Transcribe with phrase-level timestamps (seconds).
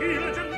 [0.00, 0.49] gentile, gentile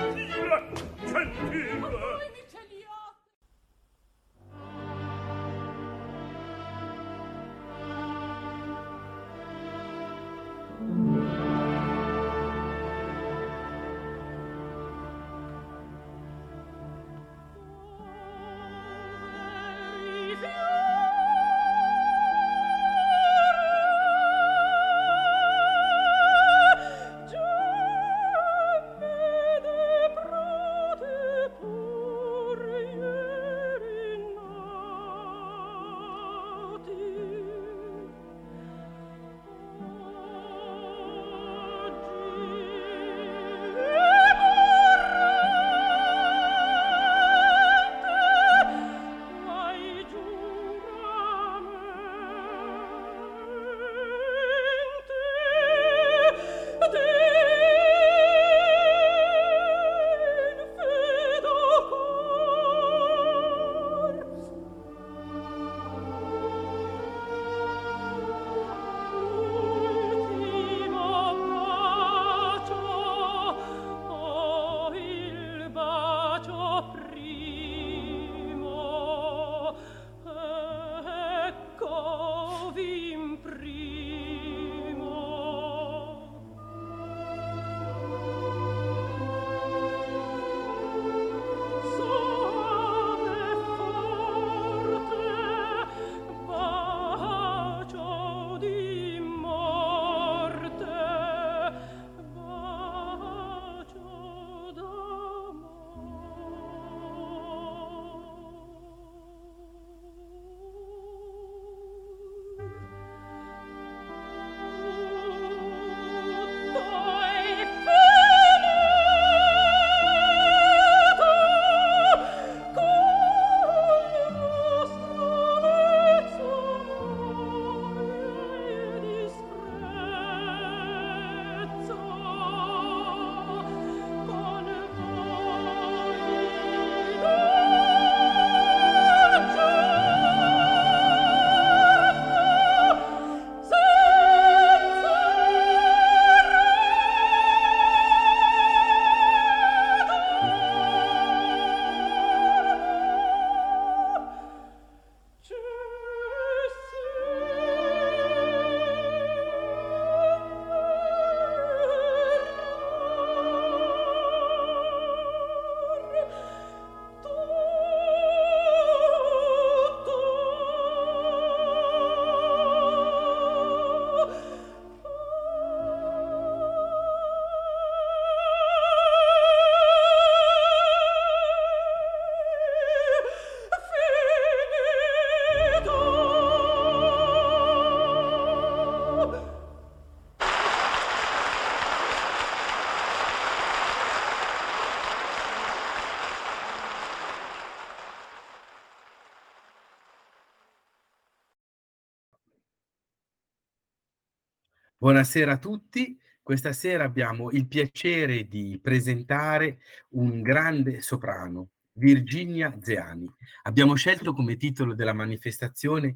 [205.02, 206.16] Buonasera a tutti.
[206.40, 209.80] Questa sera abbiamo il piacere di presentare
[210.10, 213.28] un grande soprano, Virginia Zeani.
[213.64, 216.14] Abbiamo scelto come titolo della manifestazione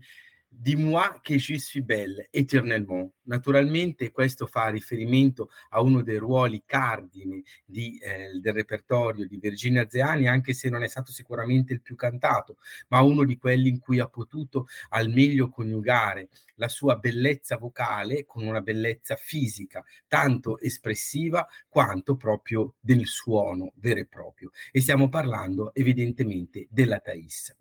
[0.59, 3.13] Dis-moi que je suis belle éternellement.
[3.25, 9.87] Naturalmente questo fa riferimento a uno dei ruoli cardini di, eh, del repertorio di Virginia
[9.87, 12.57] Zeani, anche se non è stato sicuramente il più cantato,
[12.89, 18.25] ma uno di quelli in cui ha potuto al meglio coniugare la sua bellezza vocale
[18.25, 24.53] con una bellezza fisica, tanto espressiva quanto proprio del suono vero e proprio.
[24.73, 27.55] E stiamo parlando evidentemente della Thais.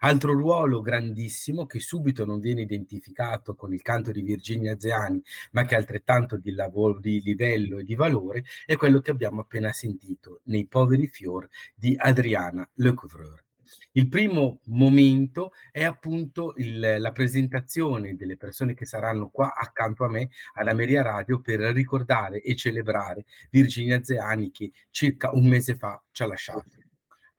[0.00, 5.22] Altro ruolo grandissimo che subito non viene identificato con il canto di Virginia Zeani,
[5.52, 9.40] ma che è altrettanto di, lavoro, di livello e di valore, è quello che abbiamo
[9.40, 13.44] appena sentito nei Poveri Fior di Adriana Lecouvreur.
[13.92, 20.08] Il primo momento è appunto il, la presentazione delle persone che saranno qua accanto a
[20.08, 26.00] me alla Meria Radio per ricordare e celebrare Virginia Zeani che circa un mese fa
[26.12, 26.79] ci ha lasciato.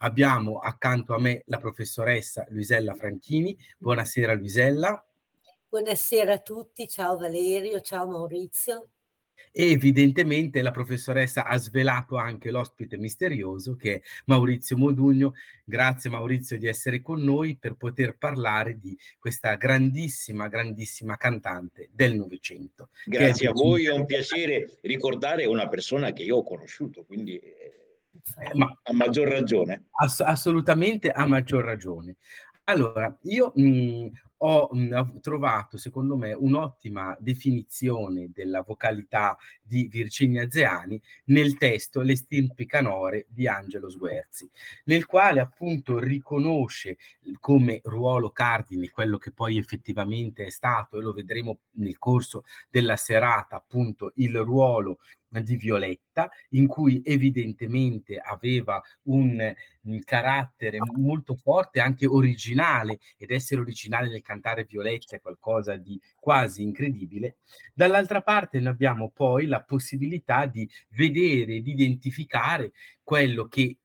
[0.03, 3.57] Abbiamo accanto a me la professoressa Luisella Franchini.
[3.77, 5.05] Buonasera Luisella.
[5.69, 8.89] Buonasera a tutti, ciao Valerio, ciao Maurizio
[9.51, 15.33] e evidentemente la professoressa ha svelato anche l'ospite misterioso che è Maurizio Modugno.
[15.65, 22.15] Grazie Maurizio di essere con noi per poter parlare di questa grandissima, grandissima cantante del
[22.15, 22.89] Novecento.
[23.05, 27.90] Grazie a voi, è un piacere ricordare una persona che io ho conosciuto, quindi eh,
[28.53, 29.85] Ma, a maggior ragione.
[29.91, 32.17] Ass- assolutamente a maggior ragione.
[32.65, 39.37] Allora, io mh, ho, mh, ho, trovato, secondo me, un'ottima definizione della vocalità
[39.71, 44.49] di Virginia Zeani nel testo Le stirpi canore di Angelo Sguerzi,
[44.85, 46.97] nel quale appunto riconosce
[47.39, 52.97] come ruolo cardine quello che poi effettivamente è stato, e lo vedremo nel corso della
[52.97, 54.99] serata, appunto il ruolo
[55.39, 59.53] di Violetta, in cui evidentemente aveva un,
[59.83, 65.99] un, carattere molto forte, anche originale, ed essere originale nel cantare Violetta è qualcosa di
[66.19, 67.37] quasi incredibile.
[67.73, 72.71] Dall'altra parte noi abbiamo poi la possibilità di vedere, di identificare
[73.03, 73.77] quello che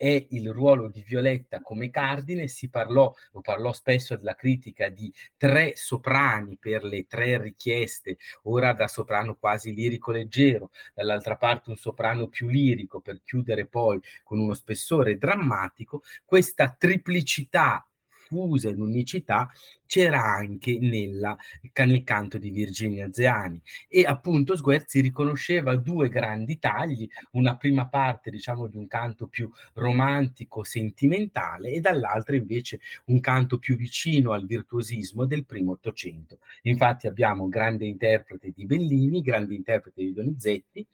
[0.00, 5.12] è il ruolo di Violetta come cardine, si parlò, lo parlò spesso della critica di
[5.36, 11.76] tre soprani per le tre richieste, ora da soprano quasi lirico leggero, dall'altra parte un
[11.76, 17.86] soprano più lirico per chiudere poi con uno spessore drammatico, questa triplicità
[18.30, 19.50] fusa in unicità
[19.86, 21.36] c'era anche nella,
[21.74, 28.30] nel canto di Virginia Zeani e appunto Sguerzi riconosceva due grandi tagli, una prima parte
[28.30, 34.46] diciamo di un canto più romantico, sentimentale e dall'altra invece un canto più vicino al
[34.46, 36.38] virtuosismo del primo Ottocento.
[36.62, 40.86] Infatti abbiamo grande interprete di Bellini, grande interprete di Donizetti,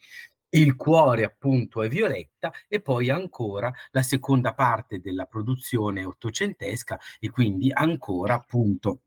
[0.59, 7.31] il cuore appunto è Violetta e poi ancora la seconda parte della produzione ottocentesca e
[7.31, 9.03] quindi ancora appunto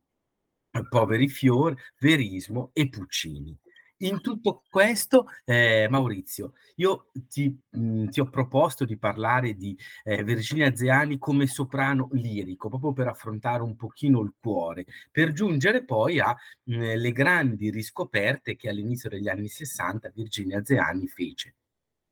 [0.88, 3.58] Poveri Fiori, Verismo e Puccini.
[4.02, 10.24] In tutto questo, eh, Maurizio, io ti, mh, ti, ho proposto di parlare di eh,
[10.24, 16.20] Virginia Zeani come soprano lirico, proprio per affrontare un pochino il cuore, per giungere poi
[16.22, 21.56] alle grandi riscoperte che all'inizio degli anni 60 Virginia Zeani fece.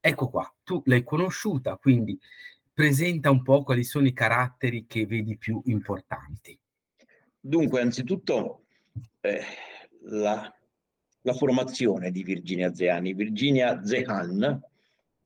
[0.01, 2.19] Ecco qua, tu l'hai conosciuta, quindi
[2.73, 6.59] presenta un po' quali sono i caratteri che vedi più importanti.
[7.39, 8.65] Dunque, anzitutto,
[9.21, 9.41] eh,
[10.01, 10.51] la
[11.21, 13.13] la formazione di Virginia Zeani.
[13.13, 14.61] Virginia Zehan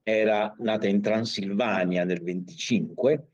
[0.03, 3.27] era nata in Transilvania nel 25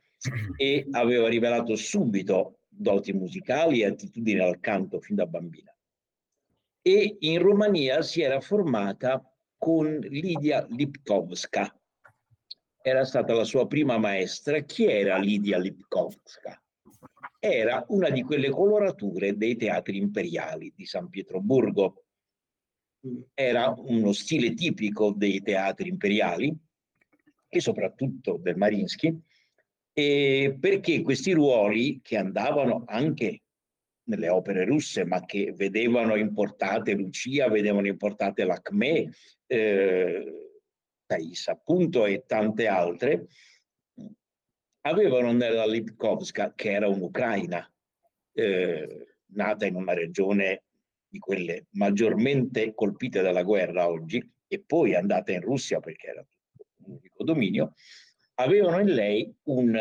[0.57, 5.71] e aveva rivelato subito doti musicali e attitudini al canto fin da bambina.
[6.81, 9.21] E in Romania si era formata
[9.57, 11.74] con Lidia Lipkovska.
[12.81, 14.59] Era stata la sua prima maestra.
[14.62, 16.62] Chi era Lidia Lipkovska?
[17.39, 22.06] Era una di quelle colorature dei teatri imperiali di San Pietroburgo,
[23.33, 26.56] era uno stile tipico dei teatri imperiali
[27.50, 29.18] e soprattutto del Marinsky,
[29.94, 33.42] perché questi ruoli che andavano anche
[34.07, 39.12] nelle opere russe, ma che vedevano importate Lucia, vedevano importate l'Acme,
[39.48, 40.50] eh,
[41.06, 43.27] Thais appunto e tante altre,
[44.81, 47.69] avevano nella Lipkovska, che era un'Ucraina,
[48.33, 50.64] eh, nata in una regione
[51.07, 56.26] di quelle maggiormente colpite dalla guerra oggi, e poi andata in Russia perché era
[56.85, 57.73] un unico dominio,
[58.35, 59.78] avevano in lei un,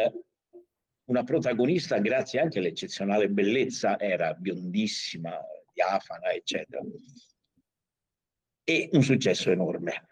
[1.04, 5.38] una protagonista grazie anche all'eccezionale bellezza, era biondissima,
[5.73, 6.83] diafana, eccetera,
[8.64, 10.09] e un successo enorme.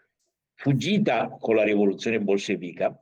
[0.53, 2.97] Fuggita con la rivoluzione bolscevica,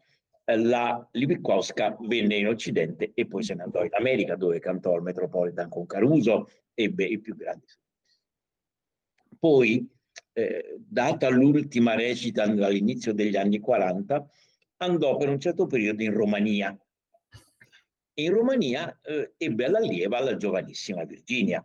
[0.46, 5.04] la Libikowska venne in Occidente e poi se ne andò in America dove cantò al
[5.04, 7.83] Metropolitan con Caruso, ebbe i più grandi successi.
[9.44, 9.86] Poi,
[10.32, 14.26] eh, data l'ultima recita all'inizio degli anni 40,
[14.78, 16.80] andò per un certo periodo in Romania.
[18.14, 21.62] In Romania eh, ebbe all'allieva la giovanissima Virginia.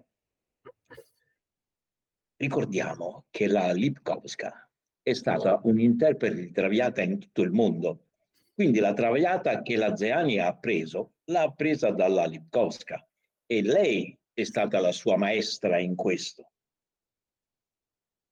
[2.34, 4.68] Ricordiamo che la Lipkowska
[5.00, 8.06] è stata un'interprete Traviata in tutto il mondo.
[8.54, 13.08] Quindi la Traviata che la Zeani ha preso, l'ha presa dalla Lipkowska
[13.46, 16.54] e lei è stata la sua maestra in questo.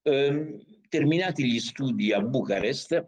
[0.09, 3.05] Eh, terminati gli studi a Bucarest,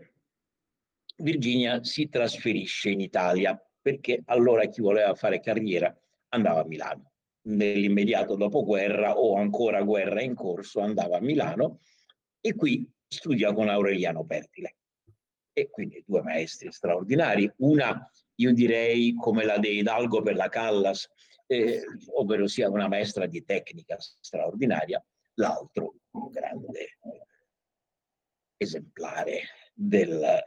[1.18, 5.96] Virginia si trasferisce in Italia perché allora chi voleva fare carriera
[6.30, 7.12] andava a Milano.
[7.42, 11.78] Nell'immediato dopoguerra o ancora guerra in corso andava a Milano
[12.40, 14.78] e qui studia con Aureliano Pertile.
[15.52, 21.08] E quindi due maestri straordinari, una io direi come la De Hidalgo per la Callas,
[21.46, 21.80] eh,
[22.16, 25.00] ovvero sia una maestra di tecnica straordinaria,
[25.38, 25.94] l'altro
[26.30, 26.98] grande
[28.56, 29.42] esemplare
[29.72, 30.42] del,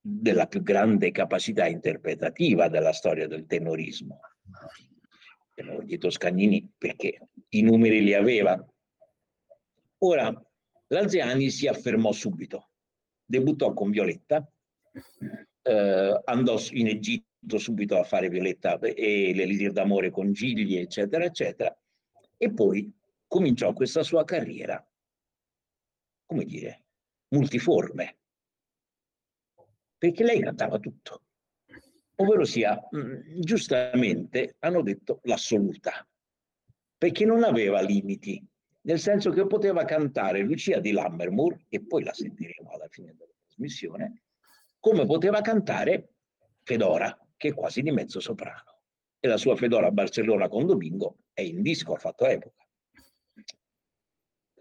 [0.00, 4.20] della più grande capacità interpretativa della storia del tenorismo.
[5.84, 8.66] Di Toscanini perché i numeri li aveva.
[9.98, 10.32] Ora,
[10.88, 12.70] l'Alzeani si affermò subito,
[13.24, 14.50] debuttò con Violetta,
[15.62, 21.78] eh, andò in Egitto subito a fare Violetta e l'Elisir d'amore con Gigli, eccetera, eccetera,
[22.36, 22.92] e poi
[23.32, 24.86] cominciò questa sua carriera,
[26.26, 26.84] come dire,
[27.28, 28.18] multiforme,
[29.96, 31.22] perché lei cantava tutto,
[32.16, 36.06] ovvero sia, mm, giustamente hanno detto l'assoluta,
[36.98, 38.46] perché non aveva limiti,
[38.82, 43.32] nel senso che poteva cantare Lucia di Lammermoor, e poi la sentiremo alla fine della
[43.46, 44.24] trasmissione,
[44.78, 46.16] come poteva cantare
[46.64, 48.82] Fedora, che è quasi di mezzo soprano.
[49.18, 52.61] E la sua Fedora a Barcellona con Domingo è in disco, ha fatto epoca.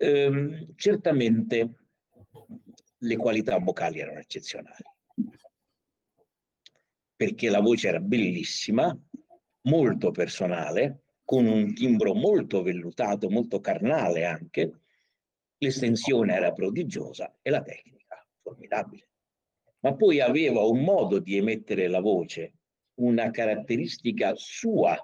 [0.04, 1.76] Ehm, certamente
[2.98, 4.84] le qualità vocali erano eccezionali,
[7.16, 8.98] perché la voce era bellissima,
[9.68, 14.82] molto personale, con un timbro molto vellutato, molto carnale anche,
[15.60, 19.08] l'estensione era prodigiosa e la tecnica formidabile.
[19.82, 22.54] Ma poi aveva un modo di emettere la voce,
[22.96, 24.98] una caratteristica sua,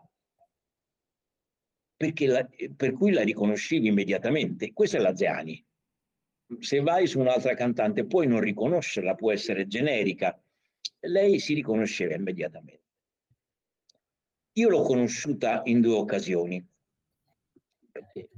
[1.97, 4.71] la, per cui la riconoscevi immediatamente.
[4.73, 5.65] Questa è la Zeani
[6.59, 10.39] se vai su un'altra cantante puoi non riconoscerla, può essere generica.
[11.01, 12.85] Lei si riconosceva immediatamente.
[14.53, 16.65] Io l'ho conosciuta in due occasioni,
[17.91, 18.29] perché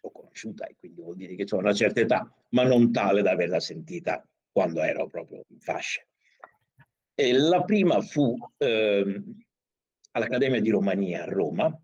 [0.00, 3.30] l'ho conosciuta e quindi vuol dire che ho una certa età, ma non tale da
[3.30, 6.02] averla sentita quando ero proprio in fascia.
[7.14, 9.22] E la prima fu eh,
[10.10, 11.80] all'Accademia di Romania a Roma,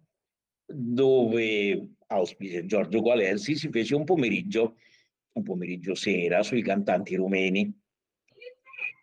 [0.72, 4.76] dove auspice Giorgio Gualersi si fece un pomeriggio
[5.32, 7.72] un pomeriggio sera sui cantanti rumeni.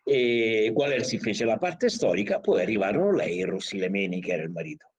[0.04, 4.50] E Gualersi fece la parte storica, poi arrivarono lei e Rossi Lemeni, che era il
[4.50, 4.90] marito.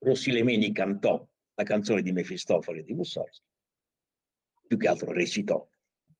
[0.00, 3.46] Rossi Lemeni cantò la canzone di Mefistofele di Mussorgsky,
[4.66, 5.66] più che altro recitò,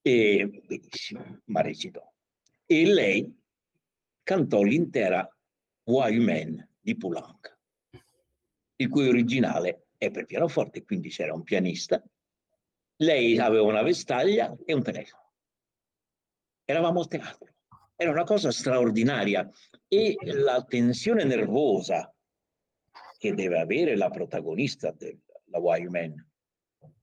[0.00, 2.02] e benissimo, ma recitò.
[2.64, 3.38] E lei
[4.22, 5.28] cantò l'intera
[5.84, 7.57] Why Man di Poulenc,
[8.80, 12.02] il cui originale è per pianoforte, quindi c'era un pianista
[12.98, 15.32] lei aveva una vestaglia e un telefono.
[16.64, 17.54] Eravamo al teatro.
[17.94, 19.48] Era una cosa straordinaria
[19.86, 22.12] e la tensione nervosa
[23.18, 26.28] che deve avere la protagonista della Wild Man,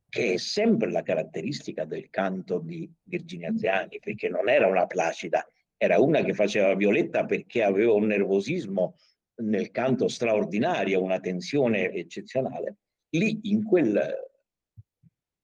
[0.08, 5.46] che è sempre la caratteristica del canto di Virginia Zeani, perché non era una placida,
[5.78, 8.98] era una che faceva Violetta perché aveva un nervosismo
[9.38, 12.78] nel canto straordinario, una tensione eccezionale.
[13.10, 14.34] Lì in quel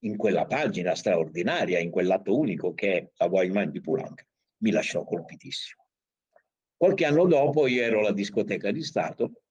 [0.03, 4.25] in quella pagina straordinaria, in quell'atto unico che è la Wild di Poulenc,
[4.57, 5.86] mi lasciò colpitissimo.
[6.75, 9.43] Qualche anno dopo io ero alla discoteca di Stato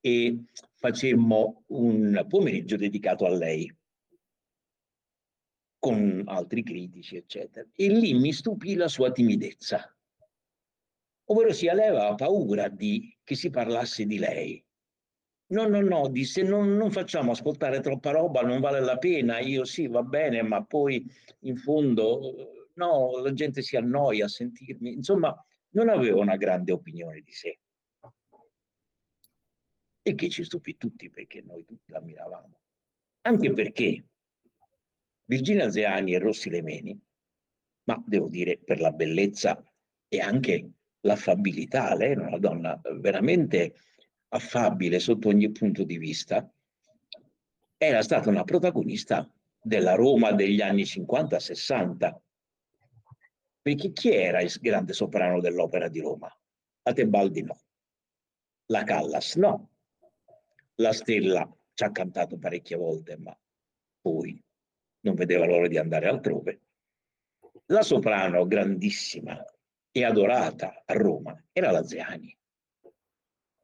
[0.00, 3.72] e facemmo un pomeriggio dedicato a lei
[5.78, 7.68] con altri critici, eccetera.
[7.74, 9.92] E lì mi stupì la sua timidezza.
[11.24, 14.64] Ovvero sia, lei aveva paura di che si parlasse di lei,
[15.52, 19.38] No, no, no, disse non, non facciamo ascoltare troppa roba, non vale la pena.
[19.38, 21.06] Io sì, va bene, ma poi
[21.40, 24.92] in fondo no, la gente si annoia a sentirmi.
[24.92, 25.34] Insomma,
[25.70, 27.58] non avevo una grande opinione di sé.
[30.04, 32.58] E che ci stupì tutti perché noi tutti l'ammiravamo.
[33.22, 34.04] Anche perché
[35.24, 36.98] Virginia Zeani e Rossi Lemeni,
[37.84, 39.62] ma devo dire per la bellezza
[40.08, 40.70] e anche
[41.02, 43.74] l'affabilità, lei era una donna veramente
[44.28, 46.50] affabile sotto ogni punto di vista,
[47.76, 49.28] era stata una protagonista
[49.60, 52.16] della Roma degli anni 50-60.
[53.60, 56.28] Perché chi era il grande soprano dell'opera di Roma?
[56.82, 57.60] La Tebaldi no.
[58.66, 59.70] La Callas no.
[60.76, 63.36] La Stella ci ha cantato parecchie volte, ma
[64.00, 64.42] poi
[65.00, 66.60] non vedeva l'ora di andare altrove.
[67.66, 69.44] La soprano grandissima
[69.92, 72.36] e adorata a Roma era la Zeani.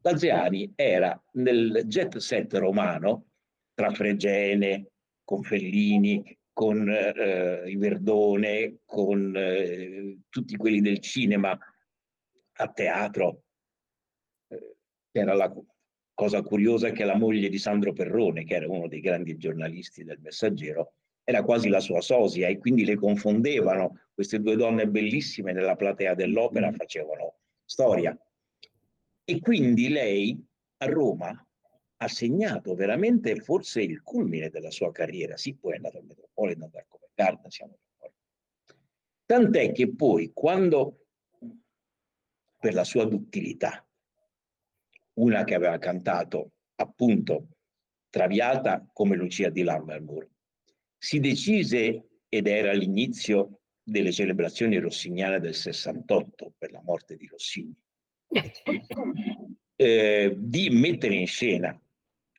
[0.00, 3.30] Laziani era nel jet set romano,
[3.74, 4.90] tra Fregene,
[5.24, 11.58] con Fellini, con eh, Iverdone, con eh, tutti quelli del cinema
[12.52, 13.42] a teatro.
[14.48, 14.76] Eh,
[15.10, 15.52] era la
[16.14, 20.20] cosa curiosa che la moglie di Sandro Perrone, che era uno dei grandi giornalisti del
[20.20, 20.94] Messaggero,
[21.28, 24.00] era quasi la sua sosia e quindi le confondevano.
[24.14, 28.18] Queste due donne bellissime nella platea dell'opera facevano storia.
[29.24, 30.42] E quindi lei
[30.78, 31.46] a Roma
[31.98, 35.36] ha segnato veramente forse il culmine della sua carriera.
[35.36, 38.16] Sì, poi è andato al Metropolitan, al Covent Garden, siamo d'accordo.
[39.26, 41.08] Tant'è che poi quando,
[42.58, 43.86] per la sua duttilità,
[45.18, 47.48] una che aveva cantato appunto
[48.08, 50.26] Traviata come Lucia di Lammermoor,
[50.98, 57.74] si decise, ed era l'inizio delle celebrazioni rossiniane del 68 per la morte di Rossini,
[59.76, 61.80] eh, di mettere in scena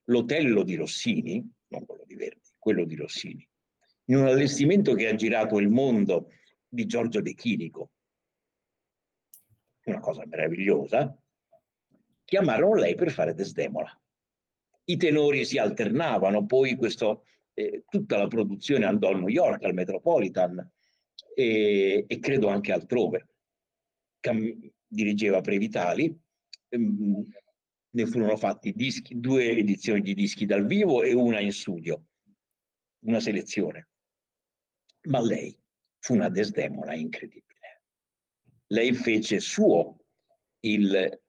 [0.05, 3.47] l'Otello di Rossini, non quello di Verdi, quello di Rossini,
[4.05, 6.31] in un allestimento che ha girato il mondo
[6.67, 7.91] di Giorgio De Chinico,
[9.85, 11.17] una cosa meravigliosa,
[12.25, 13.99] chiamarono lei per fare Desdemola.
[14.85, 17.25] I tenori si alternavano, poi questo,
[17.59, 20.71] eh, tutta la produzione andò a New York, al Metropolitan
[21.35, 23.27] e, e credo anche altrove.
[24.21, 26.17] Cam- dirigeva Previtali,
[26.69, 27.23] ehm,
[27.91, 32.05] ne furono fatti dischi, due edizioni di dischi dal vivo e una in studio,
[33.05, 33.89] una selezione.
[35.09, 35.55] Ma lei
[35.99, 37.83] fu una Desdemola incredibile.
[38.67, 39.97] Lei fece suo
[40.61, 41.21] il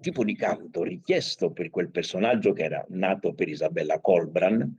[0.00, 4.78] tipo di canto richiesto per quel personaggio che era nato per Isabella Colbran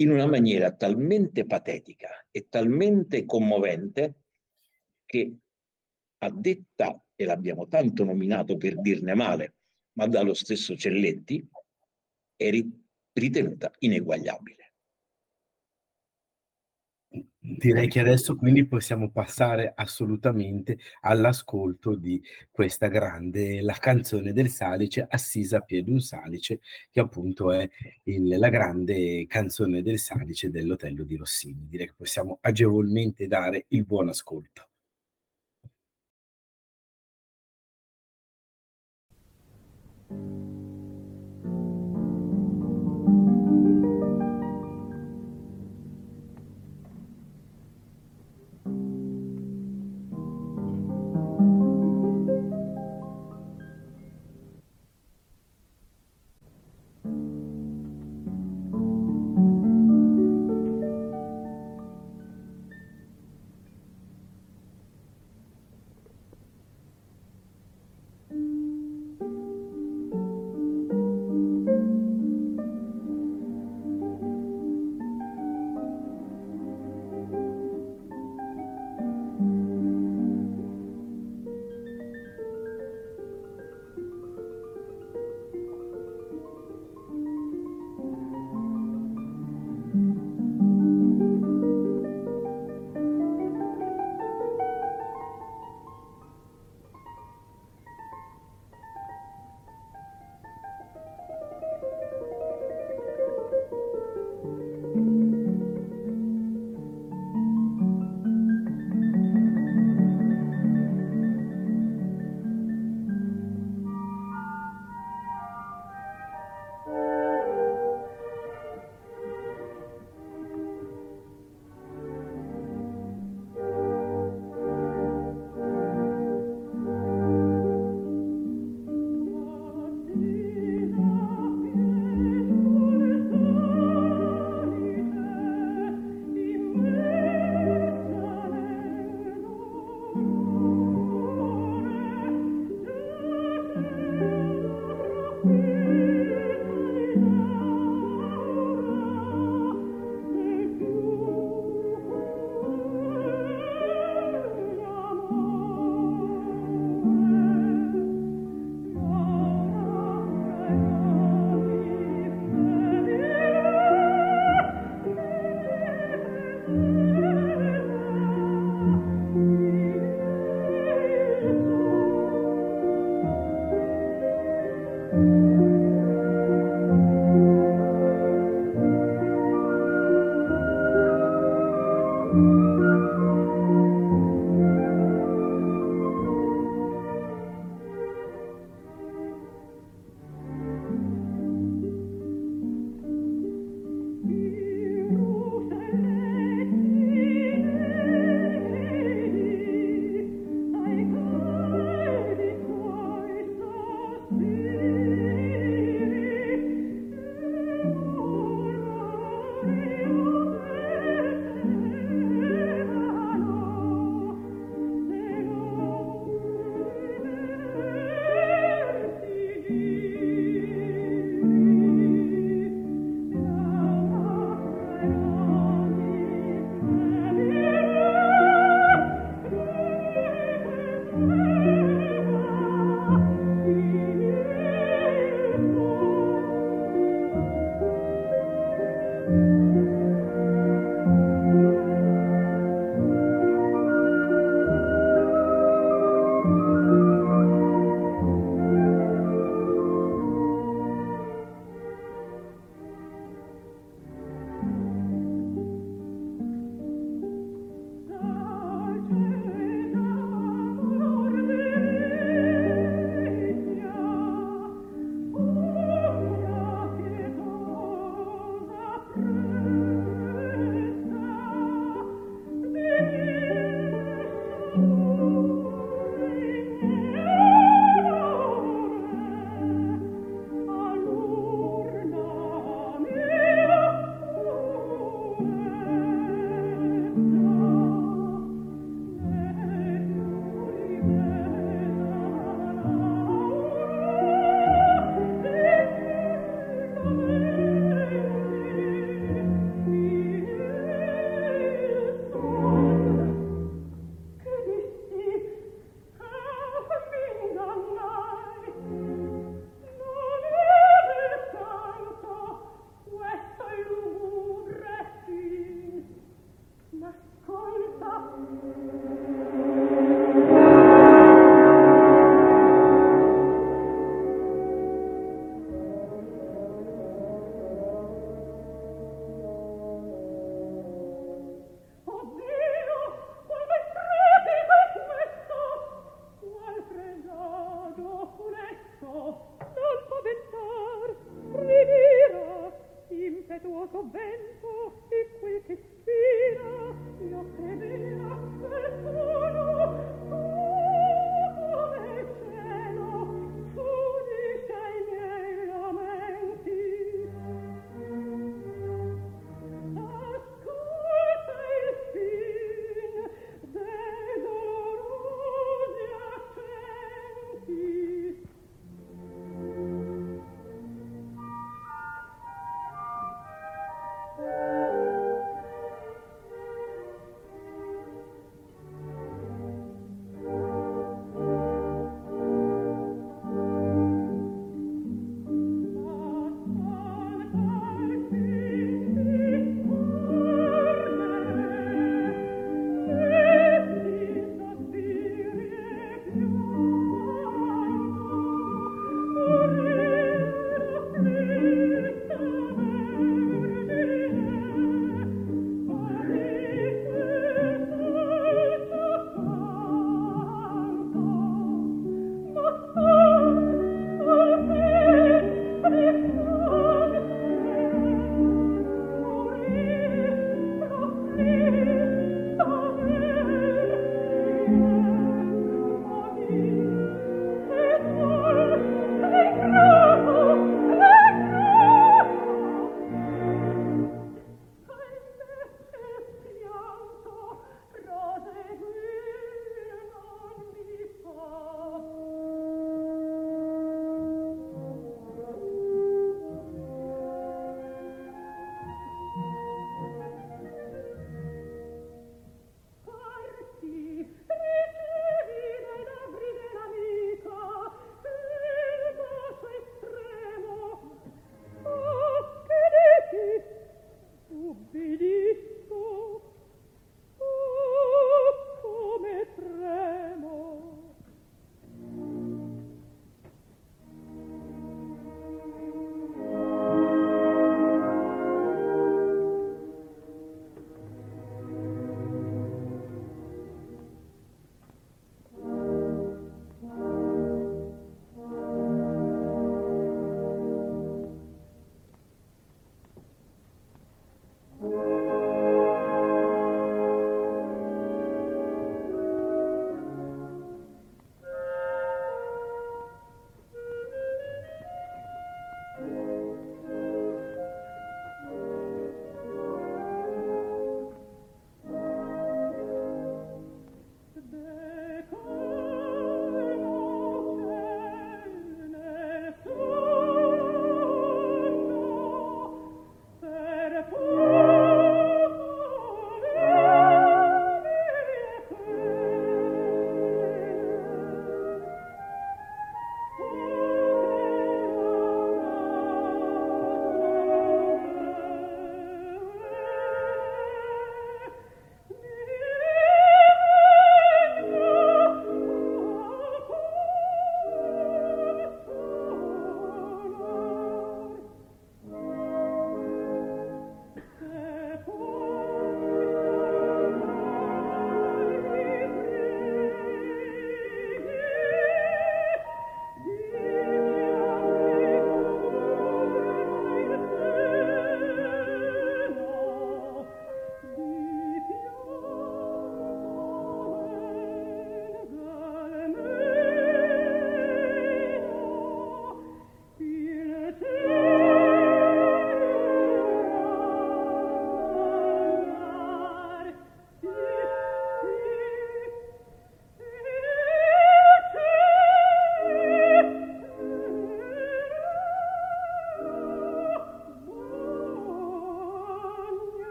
[0.00, 4.14] in una maniera talmente patetica e talmente commovente
[5.04, 5.36] che
[6.18, 9.54] a detta, e l'abbiamo tanto nominato per dirne male,
[9.94, 11.46] ma dallo stesso Celletti,
[12.36, 12.50] è
[13.12, 14.67] ritenuta ineguagliabile.
[17.56, 25.06] Direi che adesso quindi possiamo passare assolutamente all'ascolto di questa grande, la canzone del Salice,
[25.08, 27.66] Assisa a piedi un Salice, che appunto è
[28.04, 31.66] il, la grande canzone del Salice dell'Otello di Rossini.
[31.66, 34.66] Direi che possiamo agevolmente dare il buon ascolto.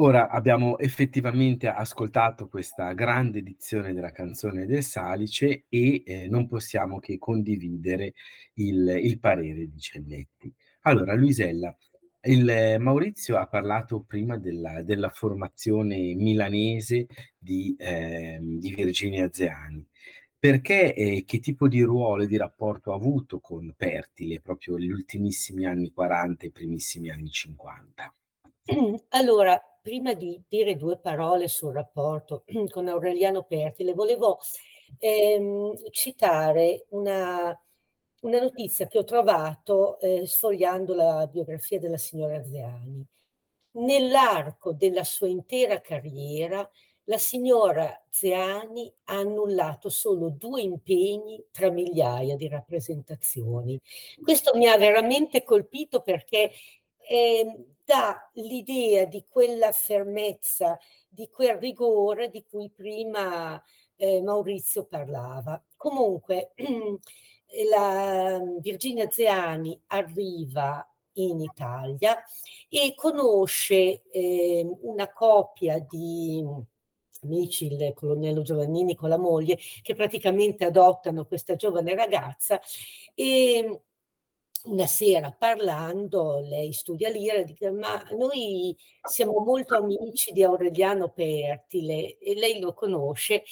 [0.00, 7.00] Ora abbiamo effettivamente ascoltato questa grande edizione della canzone del Salice e eh, non possiamo
[7.00, 8.14] che condividere
[8.54, 10.54] il, il parere di Celletti.
[10.82, 11.76] Allora, Luisella,
[12.22, 19.84] il, Maurizio ha parlato prima della, della formazione milanese di, eh, di Virginia Zeani.
[20.38, 24.92] Perché e che tipo di ruolo e di rapporto ha avuto con Pertile proprio negli
[24.92, 28.14] ultimissimi anni 40 e primissimi anni 50?
[29.10, 34.38] Allora, prima di dire due parole sul rapporto con Aureliano Pertile, volevo
[34.98, 37.58] ehm, citare una,
[38.20, 43.02] una, notizia che ho trovato eh, sfogliando la biografia della signora Zeani.
[43.78, 46.68] Nell'arco della sua intera carriera,
[47.04, 53.80] la signora Zeani ha annullato solo due impegni tra migliaia di rappresentazioni.
[54.22, 56.50] Questo mi ha veramente colpito perché
[57.08, 63.60] eh, dà l'idea di quella fermezza, di quel rigore di cui prima
[63.96, 65.62] eh, Maurizio parlava.
[65.74, 66.52] Comunque,
[67.70, 72.22] la Virginia Zeani arriva in Italia
[72.68, 76.44] e conosce eh, una coppia di
[77.22, 82.60] amici, il colonnello Giovannini con la moglie, che praticamente adottano questa giovane ragazza
[83.14, 83.80] e
[84.64, 88.76] una sera parlando, lei studia l'ira, dice ma noi
[89.08, 93.42] siamo molto amici di Aureliano Pertile e lei lo conosce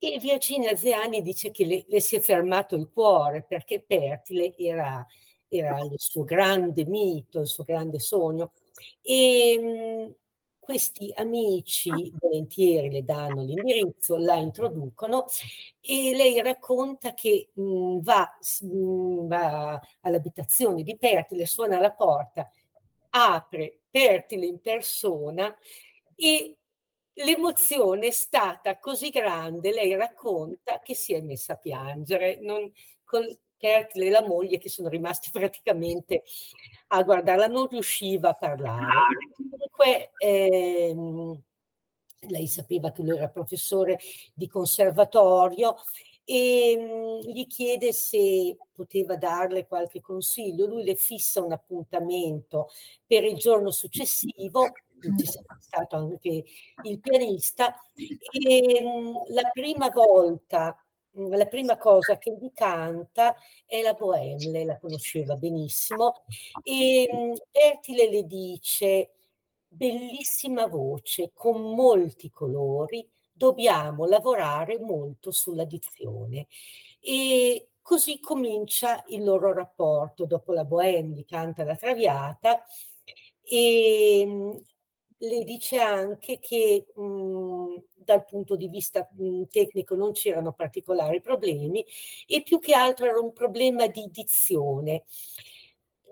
[0.00, 5.04] e Virginia Zeani dice che le, le si è fermato il cuore perché Pertile era,
[5.48, 8.52] era, il suo grande mito, il suo grande sogno.
[9.02, 10.14] E
[10.68, 15.24] questi amici volentieri le danno l'indirizzo, la introducono
[15.80, 22.50] e lei racconta che mh, va, mh, va all'abitazione di Pertile, suona la porta,
[23.08, 25.56] apre Pertile in persona
[26.14, 26.54] e
[27.14, 32.70] l'emozione è stata così grande, lei racconta che si è messa a piangere, non,
[33.04, 33.24] con
[33.58, 36.22] Pertile e la moglie che sono rimasti praticamente
[36.88, 38.86] a guardarla, non riusciva a parlare.
[39.36, 41.42] Comunque, ehm,
[42.28, 43.98] lei sapeva che lui era professore
[44.34, 45.76] di conservatorio
[46.24, 50.66] e mh, mm, gli chiede se poteva darle qualche consiglio.
[50.66, 52.68] Lui le fissa un appuntamento
[53.06, 56.44] per il giorno successivo, ci sarà stato anche
[56.82, 60.76] il pianista, e mh, mm, la prima volta
[61.28, 63.34] la prima cosa che gli canta
[63.66, 66.22] è la Bohème, lei la conosceva benissimo,
[66.62, 69.10] e mhmm, Pertile le dice,
[69.68, 76.46] bellissima voce, con molti colori, dobbiamo lavorare molto sulla dizione.
[77.00, 80.24] E così comincia il loro rapporto.
[80.26, 82.64] Dopo la Bohème gli canta la Traviata
[83.42, 84.58] e mhmm,
[85.18, 91.84] le dice anche che mh, dal punto di vista mh, tecnico non c'erano particolari problemi
[92.26, 95.04] e più che altro era un problema di dizione.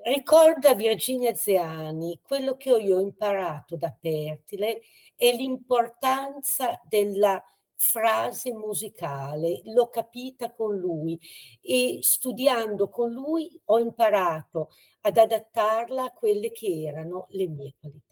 [0.04, 4.80] Ricorda Virginia Zeani, quello che io ho imparato da Pertile
[5.16, 7.42] è l'importanza della
[7.74, 11.18] frase musicale, l'ho capita con lui
[11.60, 14.70] e studiando con lui ho imparato
[15.02, 18.05] ad adattarla a quelle che erano le mie qualità.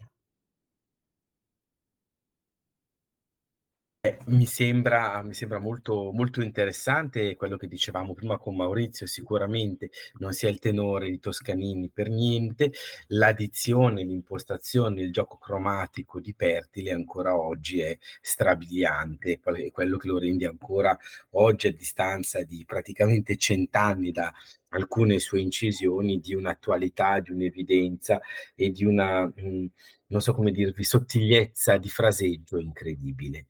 [4.05, 9.89] Eh, mi sembra, mi sembra molto, molto interessante quello che dicevamo prima con Maurizio, sicuramente
[10.19, 12.71] non sia il tenore di Toscanini per niente,
[13.07, 20.19] l'addizione, l'impostazione, il gioco cromatico di Pertile ancora oggi è strabiliante, è quello che lo
[20.19, 20.95] rende ancora
[21.31, 24.31] oggi a distanza di praticamente cent'anni da
[24.69, 28.19] alcune sue incisioni, di un'attualità, di un'evidenza
[28.55, 29.25] e di una...
[29.25, 29.65] Mh,
[30.07, 33.47] non so come dirvi, sottigliezza di fraseggio incredibile.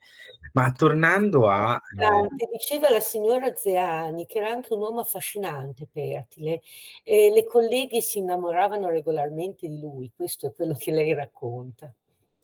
[0.54, 1.80] Ma tornando a...
[2.00, 2.48] Eh...
[2.52, 6.62] Diceva la signora Zeani che era anche un uomo affascinante, Pertile,
[7.04, 11.94] e le colleghe si innamoravano regolarmente di lui, questo è quello che lei racconta.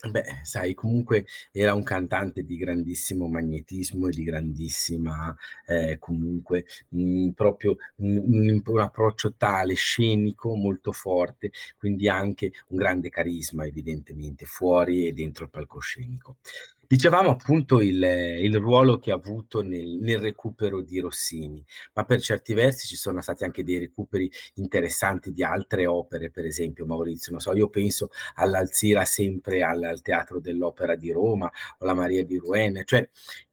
[0.10, 5.36] Beh, sai, comunque era un cantante di grandissimo magnetismo e di grandissima,
[5.68, 13.10] eh, comunque, mh, proprio un, un, approccio tale, scenico, molto forte, quindi anche un grande
[13.10, 16.38] carisma, evidentemente, fuori e dentro il palcoscenico.
[16.92, 22.20] Dicevamo appunto il, il ruolo che ha avuto nel, nel, recupero di Rossini, ma per
[22.20, 27.32] certi versi ci sono stati anche dei recuperi interessanti di altre opere, per esempio Maurizio,
[27.32, 31.52] non so, io penso all'Alzira sempre al, al Teatro dell'Opera di Roma o
[31.86, 33.08] alla Maria di Rouen, cioè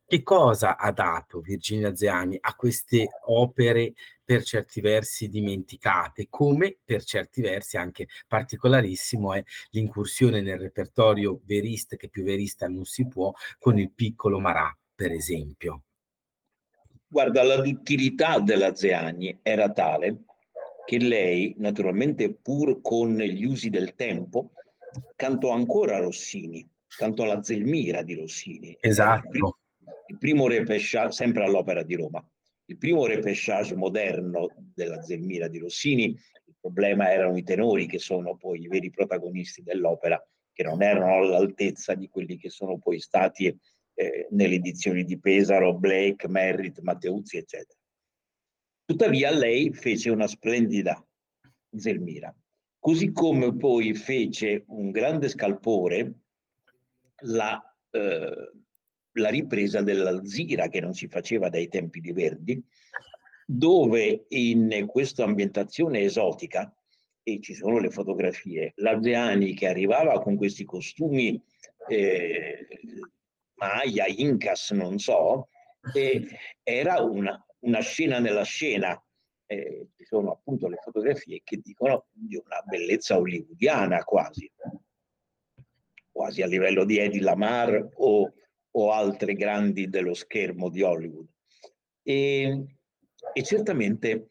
[0.05, 3.93] Che cosa ha dato Virginia Zeani a queste opere
[4.29, 11.97] per certi versi dimenticate, come per certi versi anche particolarissimo è l'incursione nel repertorio verista,
[11.97, 15.85] che più verista non si può, con il piccolo Marà, per esempio?
[17.07, 20.25] Guarda, la duttilità della Zeani era tale
[20.85, 24.51] che lei, naturalmente pur con gli usi del tempo,
[25.17, 28.77] cantò ancora Rossini, cantò la Zelmira di Rossini.
[28.79, 29.61] Esatto
[30.09, 32.27] il primo repesciage, sempre all'Opera di Roma,
[32.69, 38.37] il primo repesciage moderno della Zelmira di Rossini, il problema erano i tenori che sono
[38.37, 43.47] poi i veri protagonisti dell'opera, che non erano all'altezza di quelli che sono poi stati
[43.95, 47.79] eh, nelle edizioni di Pesaro, Blake, Merritt, Matteuzzi, eccetera.
[48.85, 51.03] Tuttavia lei fece una splendida
[51.75, 52.35] Zelmira,
[52.79, 56.13] così come poi fece un grande scalpore
[57.23, 58.53] la eh,
[59.19, 62.63] la ripresa dell'Alzira che non si faceva dai tempi di Verdi,
[63.47, 66.73] dove in questa ambientazione esotica,
[67.23, 71.41] e ci sono le fotografie, l'Alzeani che arrivava con questi costumi
[71.89, 72.67] eh,
[73.55, 75.49] Maya, Incas, non so,
[75.95, 76.27] eh,
[76.63, 79.01] era una, una, scena nella scena.
[79.47, 84.51] Eh, ci sono appunto le fotografie che dicono di una bellezza hollywoodiana quasi,
[86.11, 88.33] quasi a livello di Eddie Lamar o
[88.73, 91.27] o altre grandi dello schermo di Hollywood.
[92.03, 92.65] E,
[93.33, 94.31] e certamente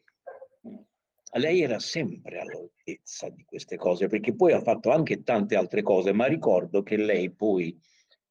[1.32, 6.12] lei era sempre all'altezza di queste cose, perché poi ha fatto anche tante altre cose,
[6.12, 7.78] ma ricordo che lei poi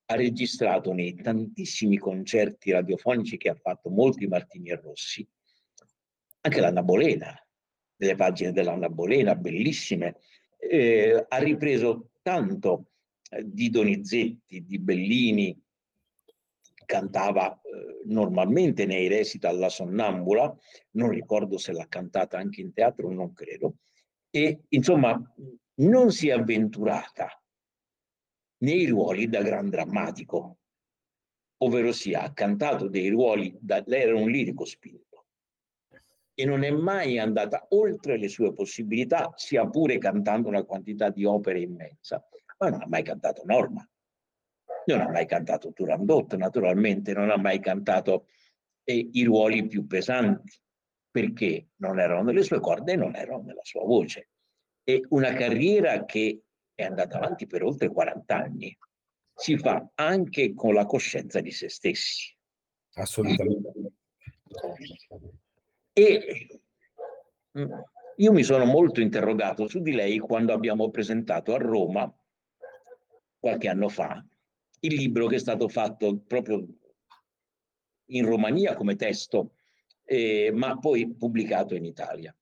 [0.09, 5.27] ha registrato nei tantissimi concerti radiofonici che ha fatto, molti Martini e Rossi,
[6.41, 7.35] anche l'Anna Bolena,
[7.95, 10.17] delle pagine dell'Anna Bolena, bellissime,
[10.57, 12.91] eh, ha ripreso tanto
[13.29, 15.59] eh, di Donizetti, di Bellini,
[16.87, 20.57] cantava eh, normalmente nei recital La Sonnambula,
[20.91, 23.75] non ricordo se l'ha cantata anche in teatro, non credo,
[24.31, 25.21] e insomma
[25.75, 27.29] non si è avventurata
[28.59, 30.57] nei ruoli da gran drammatico,
[31.57, 35.25] ovvero sia ha cantato dei ruoli, da, lei era un lirico spinto
[36.33, 41.25] e non è mai andata oltre le sue possibilità, sia pure cantando una quantità di
[41.25, 42.25] opere immensa,
[42.59, 43.87] ma non ha mai cantato Norma
[44.95, 48.27] non ha mai cantato Turandot, naturalmente, non ha mai cantato
[48.83, 50.57] eh, i ruoli più pesanti,
[51.11, 54.29] perché non erano nelle sue corde e non erano nella sua voce.
[54.83, 58.77] E una carriera che è andata avanti per oltre 40 anni
[59.33, 62.35] si fa anche con la coscienza di se stessi.
[62.93, 63.71] Assolutamente.
[65.93, 66.61] E
[67.59, 67.71] mm,
[68.17, 72.11] io mi sono molto interrogato su di lei quando abbiamo presentato a Roma
[73.39, 74.25] qualche anno fa
[74.79, 76.65] il libro che è stato fatto proprio
[78.09, 79.55] in Romania come testo,
[80.03, 82.35] eh, ma poi pubblicato in Italia.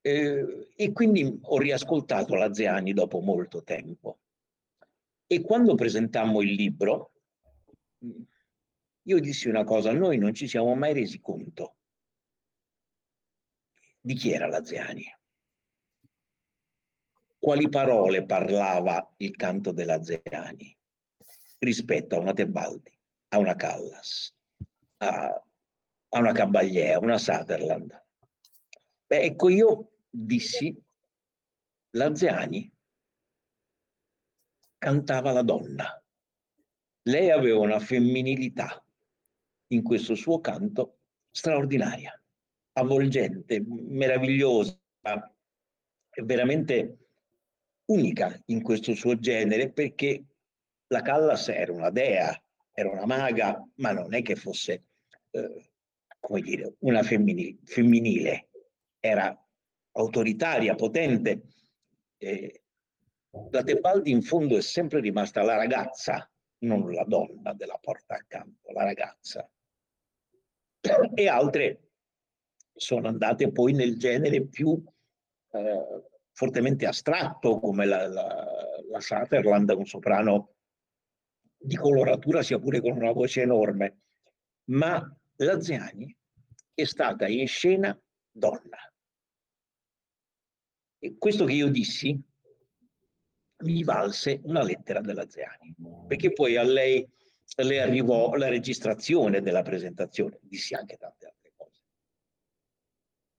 [0.00, 4.20] Eh, e quindi ho riascoltato la Zeani dopo molto tempo.
[5.26, 7.12] E quando presentammo il libro,
[9.02, 11.76] io dissi una cosa, noi non ci siamo mai resi conto
[14.00, 15.04] di chi era la Zeani
[17.42, 20.78] quali parole parlava il canto della Zeani
[21.58, 22.96] rispetto a una Tebaldi,
[23.30, 24.32] a una Callas,
[24.98, 25.44] a,
[26.08, 28.00] a una Caballea, a una Sutherland.
[29.06, 30.80] Beh, ecco, io dissi,
[31.96, 32.72] la Zeani
[34.78, 36.00] cantava la donna.
[37.02, 38.86] Lei aveva una femminilità
[39.72, 42.16] in questo suo canto straordinaria,
[42.74, 44.78] avvolgente, meravigliosa,
[46.22, 46.98] veramente
[47.86, 50.24] unica in questo suo genere perché
[50.86, 52.40] la Callas era una dea,
[52.72, 54.84] era una maga, ma non è che fosse,
[55.30, 55.70] eh,
[56.20, 58.48] come dire, una femmini- femminile,
[59.00, 59.36] era
[59.92, 61.42] autoritaria, potente.
[62.18, 62.62] Eh,
[63.50, 68.70] la Tebaldi in fondo è sempre rimasta la ragazza, non la donna della porta accanto,
[68.72, 69.50] la ragazza.
[71.14, 71.92] E altre
[72.74, 74.82] sono andate poi nel genere più
[75.52, 78.46] eh, fortemente astratto come la, la,
[78.90, 80.54] la Sutherland, un soprano
[81.56, 84.00] di coloratura sia pure con una voce enorme,
[84.70, 85.00] ma
[85.36, 86.14] la Ziani
[86.74, 87.98] è stata in scena
[88.30, 88.78] donna.
[90.98, 92.20] E questo che io dissi
[93.62, 95.74] mi valse una lettera della Ziani,
[96.06, 97.08] perché poi a lei
[97.56, 101.41] le arrivò la registrazione della presentazione, dissi anche tante altre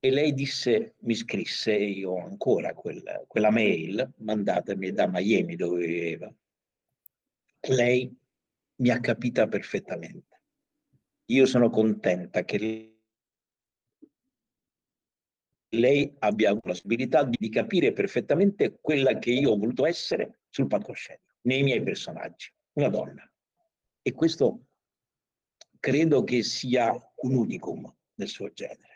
[0.05, 5.85] e lei disse, mi scrisse, io ho ancora quella, quella mail mandatami da Miami dove
[5.85, 6.35] viveva.
[7.69, 8.13] Lei
[8.81, 10.41] mi ha capita perfettamente.
[11.27, 12.97] Io sono contenta che
[15.69, 21.35] lei abbia la possibilità di capire perfettamente quella che io ho voluto essere sul palcoscenico,
[21.43, 23.25] nei miei personaggi, una donna.
[24.01, 24.65] E questo
[25.79, 28.92] credo che sia un unicum del suo genere.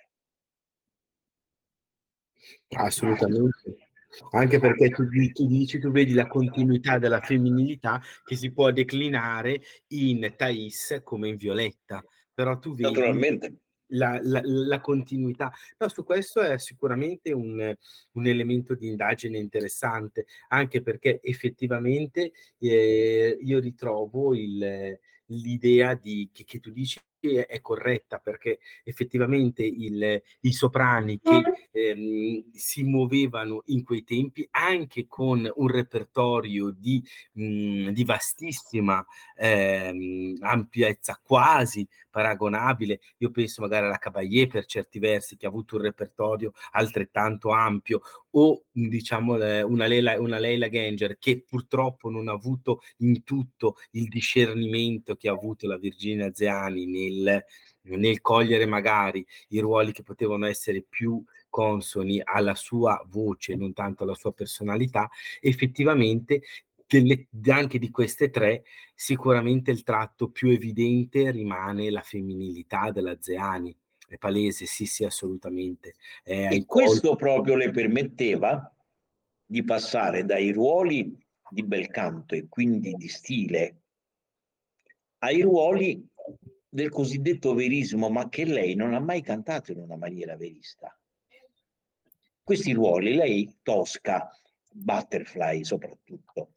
[2.69, 3.87] Assolutamente.
[4.31, 9.61] Anche perché tu, tu, dici, tu vedi la continuità della femminilità che si può declinare
[9.89, 13.55] in Thais come in Violetta, però tu vedi Naturalmente.
[13.91, 15.49] La, la, la, continuità.
[15.77, 17.73] No, su questo è sicuramente un,
[18.11, 26.43] un, elemento di indagine interessante, anche perché effettivamente eh, io ritrovo il, l'idea di, che,
[26.43, 26.99] che tu dici
[27.35, 35.05] è corretta perché effettivamente il, i soprani che ehm, si muovevano in quei tempi anche
[35.07, 37.03] con un repertorio di,
[37.33, 39.05] mh, di vastissima
[39.35, 45.75] ehm, ampiezza quasi paragonabile io penso magari alla Caballé per certi versi che ha avuto
[45.75, 48.01] un repertorio altrettanto ampio
[48.31, 49.35] o diciamo
[49.67, 55.29] una Leila, una Leila Ganger che purtroppo non ha avuto in tutto il discernimento che
[55.29, 57.45] ha avuto la Virginia Zeani nel,
[57.83, 64.03] nel cogliere magari i ruoli che potevano essere più consoni alla sua voce, non tanto
[64.03, 65.09] alla sua personalità,
[65.39, 66.41] effettivamente
[66.87, 68.63] delle, anche di queste tre,
[68.95, 73.75] sicuramente il tratto più evidente rimane la femminilità della Zeani.
[74.07, 75.95] È palese, sì, sì, assolutamente.
[76.23, 77.15] È e questo colpo.
[77.15, 78.73] proprio le permetteva
[79.45, 81.17] di passare dai ruoli
[81.49, 83.81] di bel canto e quindi di stile
[85.19, 86.05] ai ruoli
[86.69, 90.95] del cosiddetto verismo, ma che lei non ha mai cantato in una maniera verista.
[92.43, 94.29] Questi ruoli, lei Tosca,
[94.71, 96.53] Butterfly soprattutto,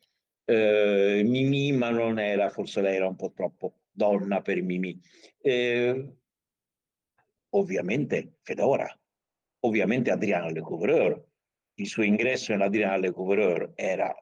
[0.51, 5.01] eh, Mimì, ma non era, forse lei era un po' troppo donna per Mimì.
[5.41, 6.17] Eh,
[7.51, 8.93] ovviamente Fedora,
[9.61, 11.29] ovviamente Adriano Le Couvreur.
[11.75, 14.13] Il suo ingresso in Adriano Le Couvreur era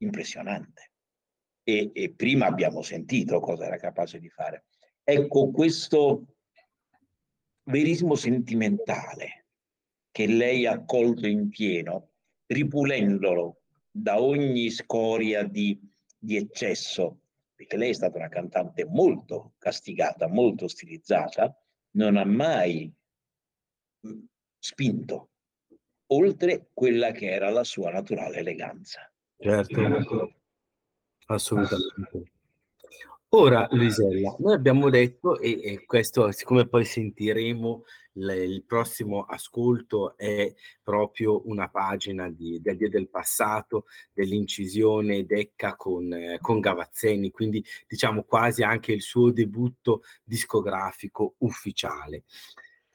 [0.00, 0.92] impressionante
[1.64, 4.66] e, e prima abbiamo sentito cosa era capace di fare.
[5.02, 6.36] Ecco, questo
[7.64, 9.46] verismo sentimentale
[10.10, 12.10] che lei ha colto in pieno,
[12.46, 15.80] ripulendolo da ogni scoria di,
[16.18, 17.20] di eccesso,
[17.54, 21.56] perché lei è stata una cantante molto castigata, molto stilizzata,
[21.92, 22.92] non ha mai
[24.06, 24.20] mm,
[24.58, 25.30] spinto
[26.10, 29.10] oltre quella che era la sua naturale eleganza.
[29.38, 30.32] Certo,
[31.26, 32.32] assolutamente.
[33.30, 37.84] Ora, Luisella, noi abbiamo detto, e, e questo, siccome poi sentiremo
[38.18, 40.52] il, il prossimo ascolto, è
[40.82, 47.64] proprio una pagina di, del Dio del passato, dell'incisione Decca con, eh, con Gavazzeni, quindi
[47.86, 52.24] diciamo quasi anche il suo debutto discografico ufficiale.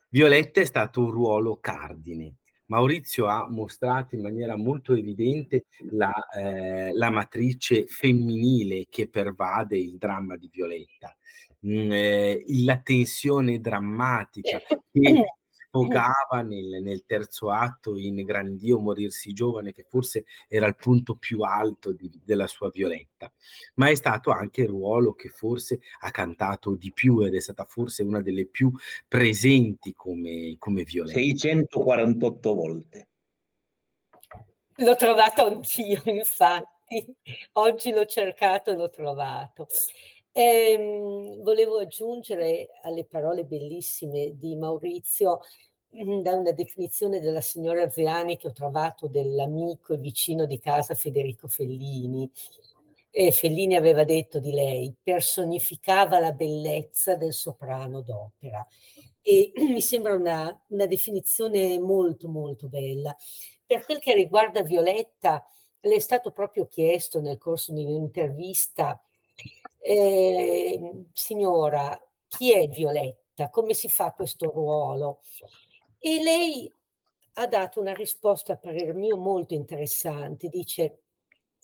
[0.10, 2.36] Violetta è stato un ruolo cardine
[2.74, 9.98] Maurizio ha mostrato in maniera molto evidente la, eh, la matrice femminile che pervade il
[9.98, 11.16] dramma di Violetta,
[11.66, 14.62] mm, eh, la tensione drammatica
[14.92, 15.26] che
[15.74, 21.42] sfogava nel, nel, terzo atto in Grandio morirsi giovane, che forse era il punto più
[21.42, 23.32] alto di, della sua Violetta,
[23.76, 27.66] ma è stato anche il ruolo che forse ha cantato di più ed è stata
[27.66, 28.72] forse una delle più
[29.08, 31.20] presenti come, come Violetta.
[31.20, 33.08] 648 volte.
[34.78, 37.04] L'ho trovato anch'io, infatti.
[37.54, 39.68] Oggi l'ho cercato e l'ho trovato.
[40.36, 45.42] Ehm, volevo aggiungere alle parole bellissime di Maurizio
[45.96, 50.96] mm, da una definizione della signora Zeani che ho trovato dell'amico e vicino di casa
[50.96, 52.30] Federico Fellini.
[53.12, 58.66] E Fellini aveva detto di lei, personificava la bellezza del soprano d'opera.
[59.22, 63.16] E mi sembra una, una definizione molto molto bella.
[63.66, 65.46] Per quel che riguarda Violetta,
[65.82, 69.00] le è stato proprio chiesto nel corso di un'intervista
[69.84, 73.50] eh, signora, chi è Violetta?
[73.50, 75.22] Come si fa questo ruolo?
[76.00, 76.72] E lei
[77.34, 80.48] ha dato una risposta, a parer mio, molto interessante.
[80.48, 81.04] Dice,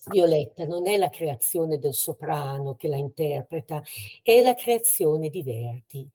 [0.05, 3.81] Violetta non è la creazione del soprano che la interpreta,
[4.23, 6.09] è la creazione di Verdi,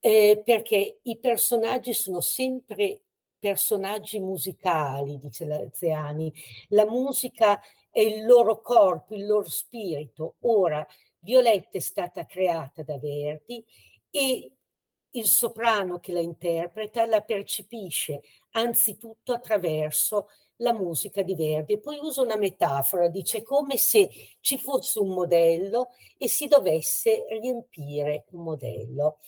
[0.00, 3.00] eh, perché i personaggi sono sempre
[3.38, 6.32] personaggi musicali, dice la Zeani.
[6.68, 10.36] La musica è il loro corpo, il loro spirito.
[10.42, 10.86] Ora,
[11.22, 13.64] Violetta è stata creata da Verdi
[14.10, 14.52] e
[15.14, 21.78] il soprano che la interpreta la percepisce anzitutto attraverso la musica di Verdi.
[21.78, 24.08] Poi usa una metafora, dice come se
[24.40, 29.18] ci fosse un modello e si dovesse riempire un modello.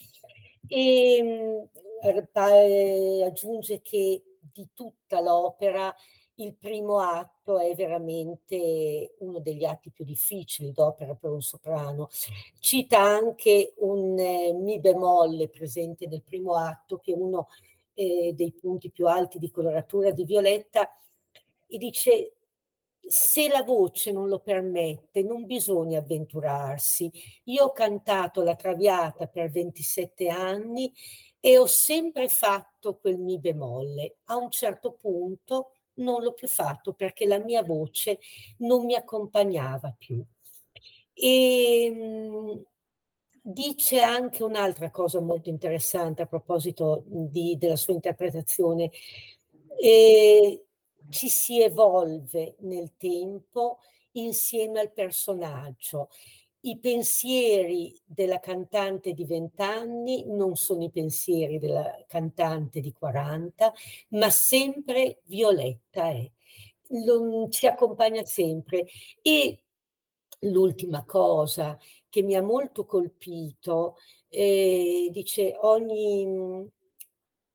[0.67, 1.63] E mm,
[2.03, 5.95] eh, aggiunge che di tutta l'opera
[6.37, 12.09] il primo atto è veramente uno degli atti più difficili d'opera per un soprano.
[12.59, 17.49] Cita anche un eh, mi bemolle presente nel primo atto, che è uno
[17.95, 20.91] eh, dei punti più alti di coloratura di Violetta,
[21.66, 22.32] e dice
[23.07, 27.11] se la voce non lo permette, non bisogna avventurarsi.
[27.45, 30.93] Io ho cantato la Traviata per 27 anni
[31.39, 34.16] e ho sempre fatto quel mi bemolle.
[34.24, 38.19] A un certo punto non l'ho più fatto perché la mia voce
[38.59, 40.25] non mi accompagnava più.
[41.13, 42.63] E ehm,
[43.41, 48.91] dice anche un'altra cosa molto interessante a proposito di, della sua interpretazione.
[49.81, 50.67] E
[51.11, 53.79] ci si evolve nel tempo
[54.13, 56.09] insieme al personaggio
[56.65, 63.73] i pensieri della cantante di 20 anni non sono i pensieri della cantante di 40,
[64.11, 66.31] ma sempre Violetta è.
[67.05, 68.87] Lo, ci accompagna sempre.
[69.23, 69.59] E
[70.41, 73.97] l'ultima cosa che mi ha molto colpito,
[74.29, 76.71] eh, dice ogni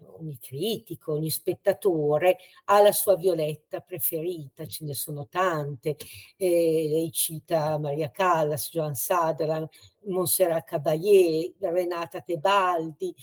[0.05, 5.95] ogni critico, ogni spettatore ha la sua Violetta preferita, ce ne sono tante,
[6.37, 9.67] eh, lei cita Maria Callas, Joan Sutherland,
[10.05, 13.13] Montserrat Caballé, Renata Tebaldi.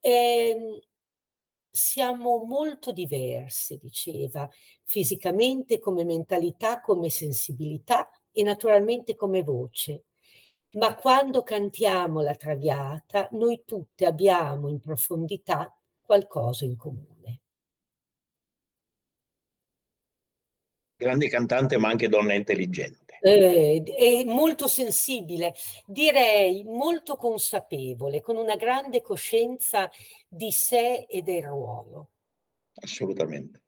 [0.00, 0.82] Eh,
[1.70, 4.48] siamo molto diverse, diceva,
[4.84, 10.04] fisicamente come mentalità, come sensibilità e naturalmente come voce.
[10.72, 15.74] Ma quando cantiamo la Traviata, noi tutte abbiamo in profondità
[16.04, 17.40] qualcosa in comune.
[20.96, 23.18] Grande cantante ma anche donna intelligente.
[23.20, 25.54] Eh, è molto sensibile,
[25.86, 29.88] direi molto consapevole, con una grande coscienza
[30.28, 32.10] di sé e del ruolo.
[32.74, 33.61] Assolutamente.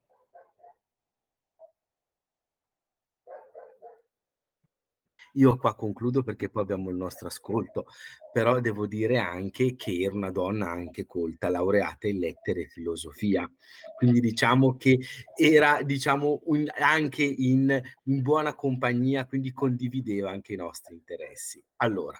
[5.35, 7.87] Io qua concludo perché poi abbiamo il nostro ascolto,
[8.31, 13.49] però devo dire anche che era una donna anche colta, laureata in lettere e filosofia.
[13.97, 14.99] Quindi diciamo che
[15.37, 21.61] era diciamo un, anche in, in buona compagnia, quindi condivideva anche i nostri interessi.
[21.77, 22.17] Allora,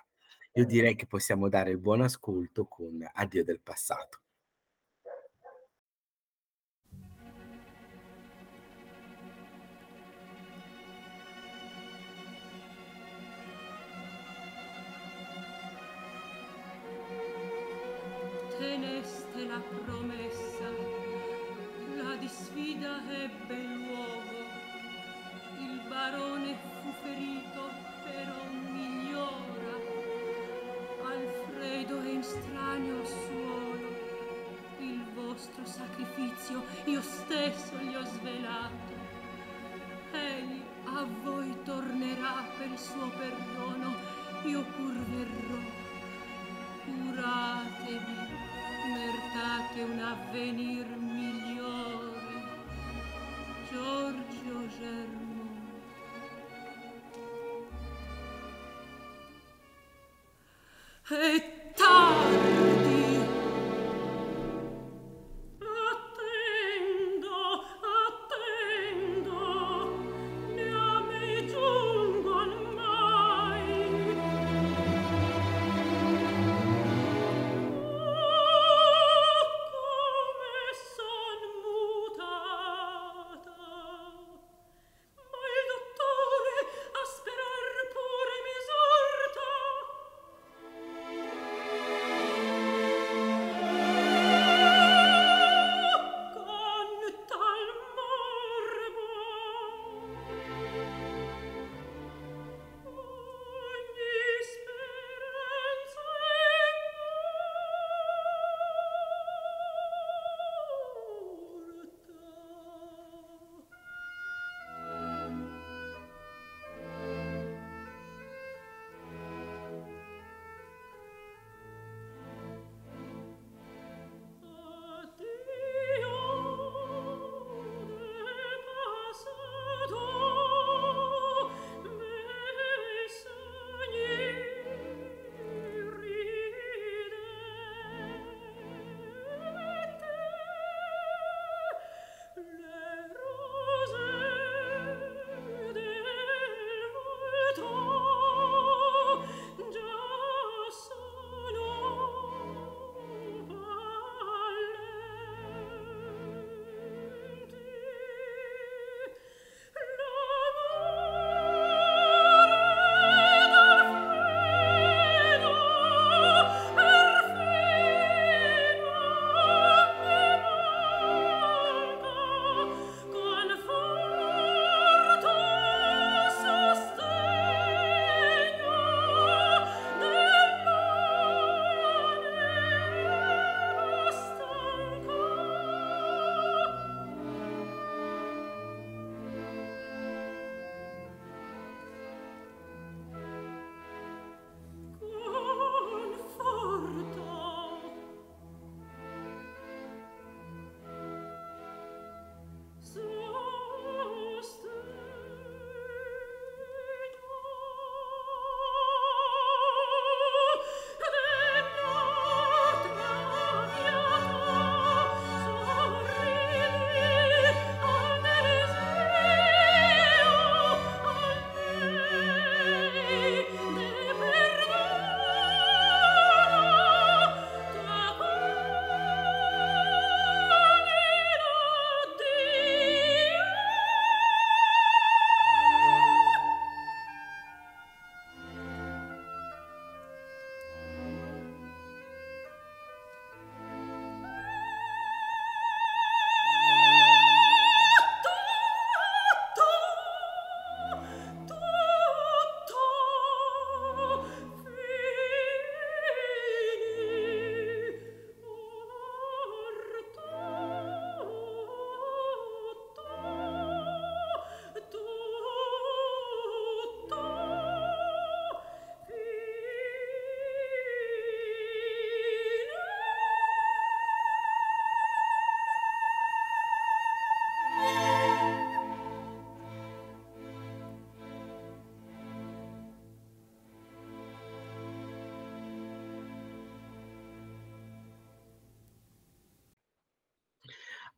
[0.53, 4.24] io direi che possiamo dare il buon ascolto con Addio del passato.
[23.25, 24.37] Ebbe luogo,
[25.57, 27.69] il barone fu ferito,
[28.03, 29.75] però migliora,
[31.03, 33.89] Alfredo è in stranio suolo,
[34.77, 38.93] il vostro sacrificio io stesso gli ho svelato,
[40.11, 43.95] egli a voi tornerà per il suo perdono,
[44.43, 45.61] io pur verrò,
[46.83, 48.43] curatevi
[48.93, 51.54] mertate un avvenir migliore.
[54.45, 55.45] io germo
[61.11, 61.64] et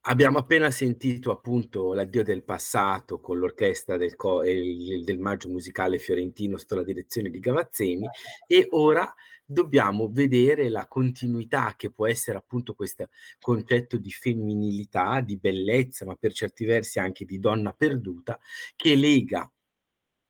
[0.10, 6.58] Abbiamo appena sentito appunto l'addio del passato con l'orchestra del, co- del Maggio Musicale Fiorentino
[6.58, 8.08] sotto la direzione di Gavazzeni
[8.48, 13.10] e ora dobbiamo vedere la continuità che può essere appunto questo
[13.42, 18.40] concetto di femminilità, di bellezza, ma per certi versi anche di donna perduta,
[18.78, 19.52] che lega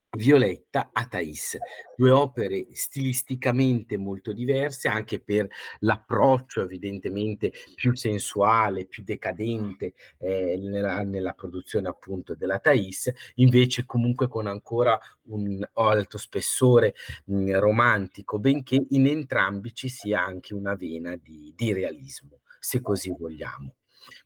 [0.10, 1.58] Violetta a Thais,
[1.96, 5.48] due opere stilisticamente molto diverse, anche per
[5.80, 14.28] l'approccio evidentemente più sensuale, più decadente eh, nella, nella, produzione appunto della Thais, invece comunque
[14.28, 16.96] con ancora un alto spessore
[17.26, 23.14] mh, romantico, benché in entrambi ci sia anche una vena di, di realismo, se così
[23.16, 23.76] vogliamo.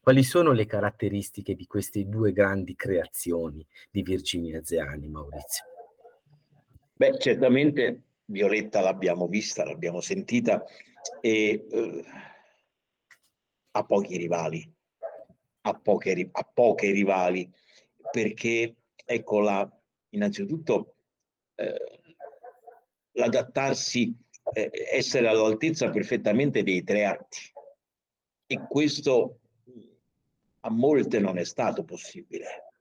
[0.00, 5.71] Quali sono le caratteristiche di queste due grandi creazioni di Virginia Zeani, Maurizio?
[6.94, 10.64] Beh, certamente Violetta l'abbiamo vista, l'abbiamo sentita
[11.20, 12.04] e eh,
[13.72, 14.72] ha pochi rivali,
[15.62, 17.50] ha poche, ha poche rivali,
[18.10, 18.74] perché
[19.04, 19.70] ecco
[20.10, 20.94] innanzitutto
[21.56, 22.00] eh,
[23.12, 24.14] l'adattarsi,
[24.52, 27.52] eh, essere all'altezza perfettamente dei tre atti
[28.46, 29.40] e questo
[30.60, 32.74] a molte non è stato possibile.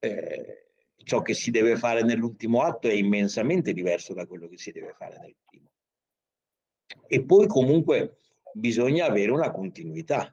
[0.00, 0.67] Eh,
[1.08, 4.92] ciò che si deve fare nell'ultimo atto è immensamente diverso da quello che si deve
[4.92, 5.70] fare nel primo.
[7.06, 8.18] E poi comunque
[8.52, 10.30] bisogna avere una continuità,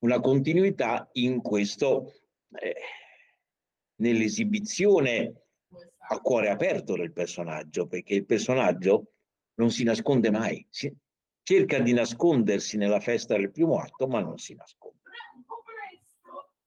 [0.00, 2.12] una continuità in questo,
[2.50, 2.76] eh,
[3.96, 5.46] nell'esibizione
[6.10, 9.12] a cuore aperto del personaggio, perché il personaggio
[9.54, 10.94] non si nasconde mai, si,
[11.42, 14.81] cerca di nascondersi nella festa del primo atto, ma non si nasconde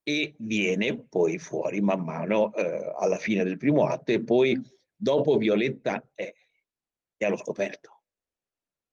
[0.08, 4.56] e viene poi fuori man mano eh, alla fine del primo atto e poi
[4.95, 6.32] dopo Violetta è,
[7.18, 8.03] è, allo scoperto.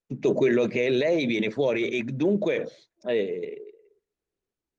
[0.07, 2.67] Tutto quello che è lei viene fuori e dunque
[3.03, 3.75] eh,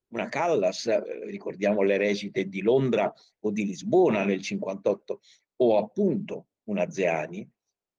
[0.07, 5.19] una Callas, eh, ricordiamo le recite di Londra o di Lisbona nel 58
[5.57, 7.47] o appunto una Zeani,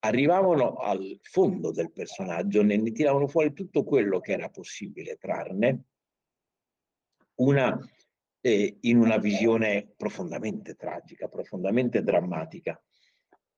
[0.00, 5.84] arrivavano al fondo del personaggio, ne, ne tiravano fuori tutto quello che era possibile trarne
[7.36, 7.78] una
[8.46, 12.78] eh, in una visione profondamente tragica, profondamente drammatica,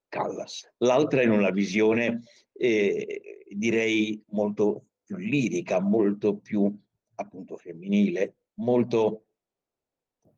[0.09, 0.73] Callas.
[0.79, 2.23] L'altra in una visione,
[2.53, 6.73] eh, direi, molto più lirica, molto più
[7.17, 9.25] appunto femminile, molto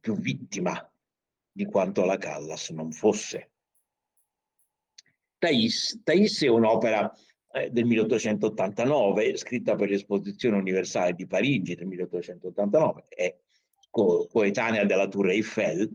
[0.01, 0.91] più vittima
[1.53, 3.51] di quanto la Callas non fosse.
[5.37, 7.13] Thais, Thais è un'opera
[7.53, 13.39] eh, del 1889, scritta per l'Esposizione Universale di Parigi del 1889, è
[13.99, 15.91] co- coetanea della Tour Eiffel,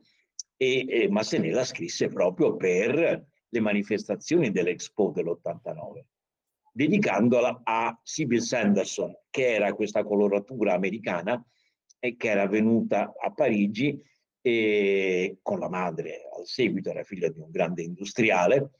[0.58, 6.04] e, e Massenet la scrisse proprio per le manifestazioni dell'Expo dell'89,
[6.74, 11.42] dedicandola a Sybil Sanderson, che era questa coloratura americana
[12.00, 14.02] e che era venuta a Parigi
[14.42, 18.72] e con la madre al seguito, era figlia di un grande industriale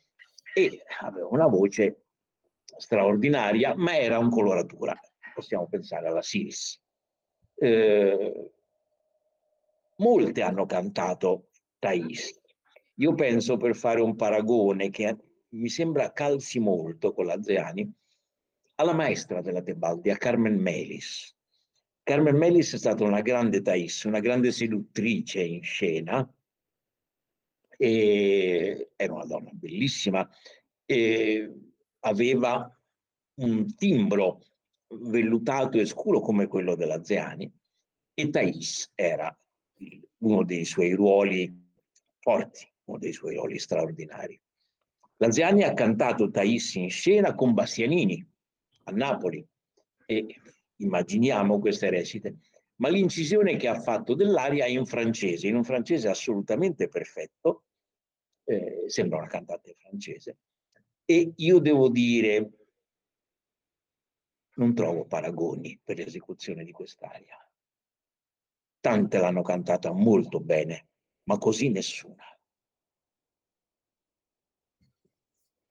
[0.54, 2.08] e aveva una voce
[2.78, 5.00] straordinaria, ma era un coloratura.
[5.34, 6.82] Possiamo pensare alla Siris.
[7.56, 8.52] Eh,
[9.98, 12.40] molte hanno cantato Thais.
[12.96, 15.18] Io penso per fare un paragone che
[15.50, 17.92] mi sembra calzi molto con la Zeani,
[18.76, 21.36] alla maestra della Tebaldi, a Carmen Melis.
[22.02, 26.28] Carmen Melis è stata una grande Thais, una grande seduttrice in scena,
[27.78, 30.28] e era una donna bellissima,
[30.86, 31.54] e
[32.00, 32.80] aveva
[33.36, 34.42] un timbro
[34.88, 37.52] vellutato e scuro come quello della Zeani,
[38.14, 39.36] e Thais era
[40.20, 41.52] uno dei suoi ruoli
[42.20, 44.40] forti, uno dei suoi ruoli straordinari.
[45.18, 48.26] Laziani ha cantato Thais in scena con Bastianini
[48.84, 49.46] a Napoli
[50.06, 50.42] e
[50.78, 52.38] immaginiamo queste recite,
[52.78, 57.64] ma l'incisione che ha fatto dell'aria è in francese, in un francese assolutamente perfetto,
[58.46, 60.38] eh, sembra una cantante francese,
[61.06, 62.52] e io devo dire,
[64.56, 67.38] non trovo paragoni per l'esecuzione di quest'aria.
[68.86, 70.88] Tante l'hanno cantata molto bene,
[71.24, 72.24] ma così nessuna.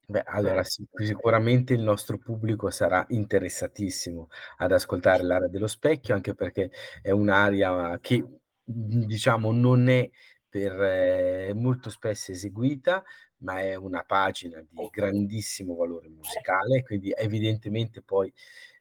[0.05, 6.35] Beh, allora sì, sicuramente il nostro pubblico sarà interessatissimo ad ascoltare l'area dello specchio, anche
[6.35, 8.23] perché è un'area che
[8.65, 10.11] diciamo non è
[10.49, 13.03] per eh, molto spesso eseguita,
[13.43, 18.33] ma è una pagina di grandissimo valore musicale, quindi evidentemente poi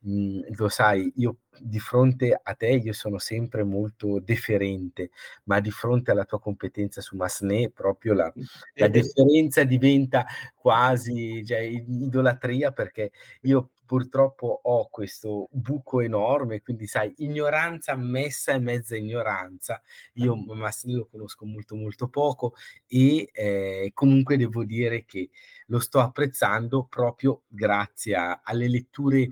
[0.02, 5.12] mhmm, lo sai, io di fronte a te io sono sempre molto deferente,
[5.44, 8.34] ma di fronte alla tua competenza su Massenet proprio la,
[8.76, 17.14] la deferenza diventa quasi cioè, idolatria perché io purtroppo ho questo buco enorme, quindi sai,
[17.18, 19.82] ignoranza ammessa e mezza ignoranza.
[20.14, 22.54] Io Massimo lo conosco molto molto poco
[22.88, 25.30] e eh, comunque devo dire che
[25.66, 29.28] lo sto apprezzando proprio grazie a, alle letture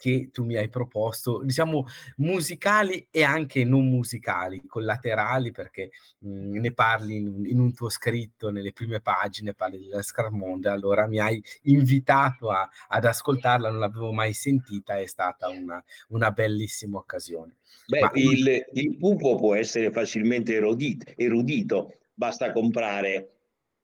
[0.00, 1.84] che tu mi hai proposto, diciamo
[2.16, 5.90] musicali e anche non musicali, collaterali, perché
[6.20, 10.70] mh, mhmm, ne parli in, in, un tuo scritto, nelle prime pagine, parli della Scarmonde,
[10.70, 16.30] allora mi hai invitato a, ad ascoltarla, non l'avevo mai sentita, è stata una, una
[16.30, 17.56] bellissima occasione.
[17.86, 18.10] Beh, Ma...
[18.14, 23.32] il, il, pupo può essere facilmente erudito, erudito basta comprare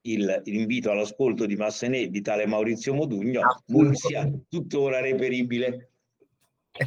[0.07, 5.91] il, l'invito all'ascolto di Massenet di tale Maurizio Modugno, Mursia, tuttora reperibile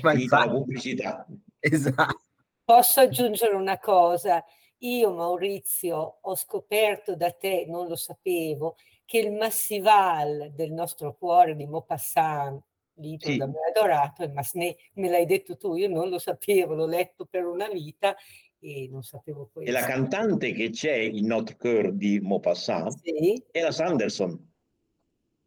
[0.01, 1.27] ma infatti, la pubblicità.
[1.59, 2.21] Esatto.
[2.63, 4.43] Posso aggiungere una cosa?
[4.79, 8.75] Io, Maurizio, ho scoperto da te, non lo sapevo,
[9.05, 12.61] che il Massival del nostro cuore di Maupassant,
[12.99, 13.37] libro sì.
[13.37, 17.25] da me adorato, ma me, me l'hai detto tu, io non lo sapevo, l'ho letto
[17.25, 18.15] per una vita
[18.59, 19.69] e non sapevo questo.
[19.69, 23.41] E la cantante che c'è in Notre Coeur di Maupassant sì.
[23.51, 24.51] è la Sanderson,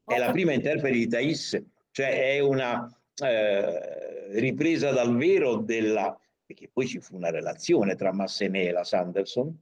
[0.04, 2.86] è la prima interprete di Thais, cioè è una
[3.16, 8.84] eh, ripresa dal vero della, perché poi ci fu una relazione tra Massenet e la
[8.84, 9.60] Sanderson,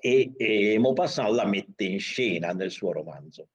[0.00, 3.48] e, e Maupassant la mette in scena nel suo romanzo.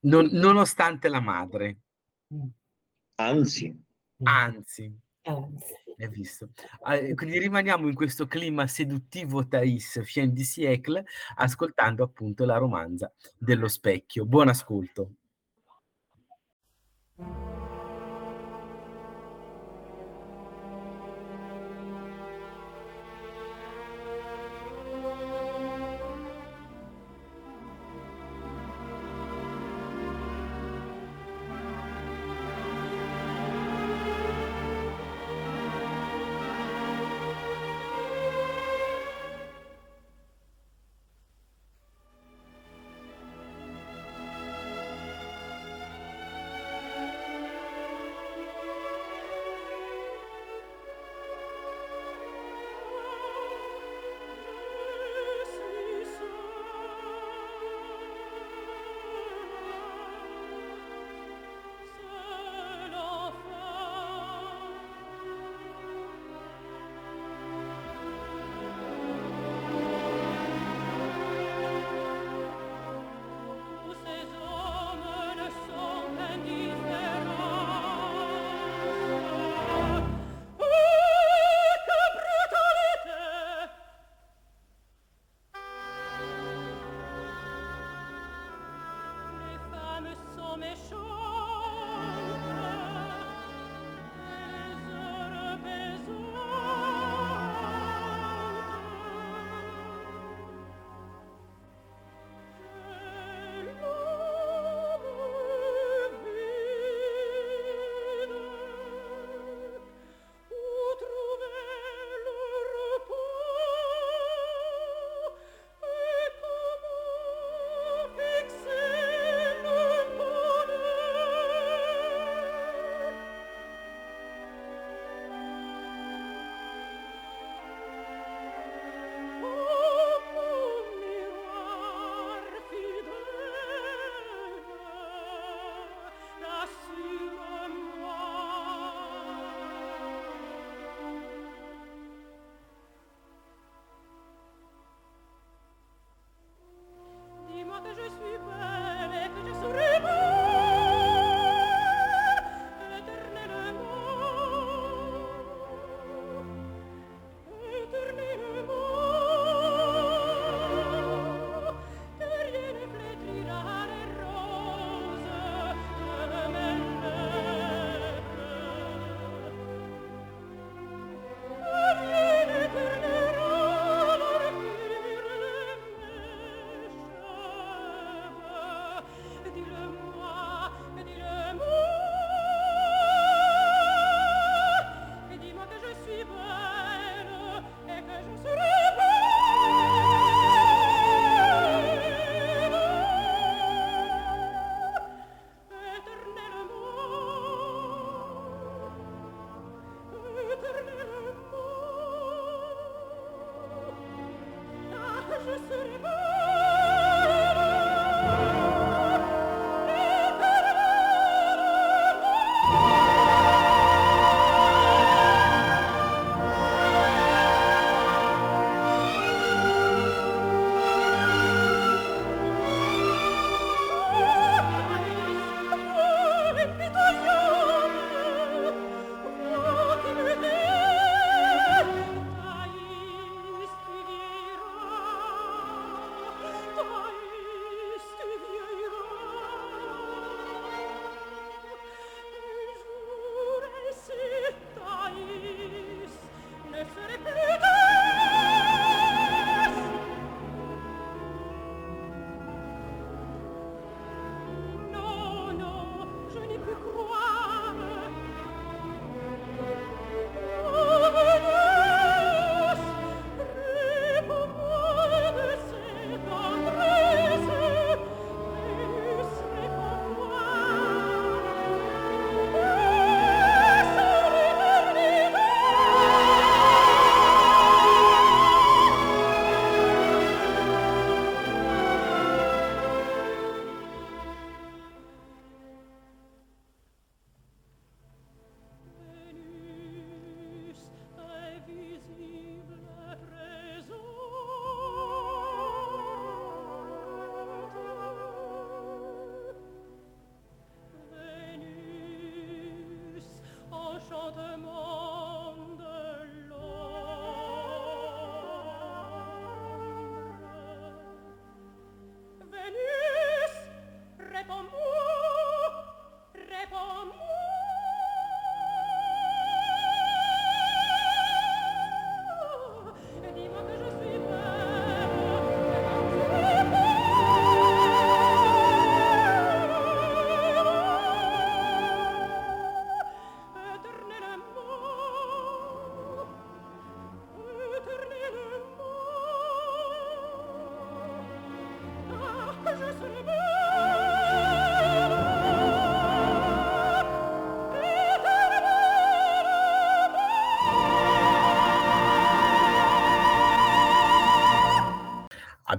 [0.00, 1.78] Non, nonostante la madre.
[3.16, 3.84] Anzi.
[4.22, 4.98] Anzi.
[5.22, 6.48] Hai visto?
[7.14, 11.04] quindi rimaniamo in questo clima seduttivo Thais, Fin di siècle,
[11.36, 14.24] ascoltando appunto la romanza dello specchio.
[14.24, 15.10] Buon ascolto.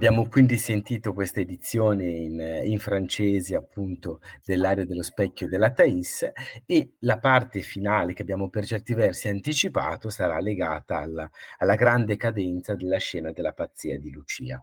[0.02, 6.28] Abbiamo quindi sentito questa edizione in, in francese appunto dell'aria dello specchio della Thais
[6.66, 12.16] e la parte finale che abbiamo per certi versi anticipato sarà legata alla, alla grande
[12.16, 14.60] cadenza della scena della pazzia di Lucia.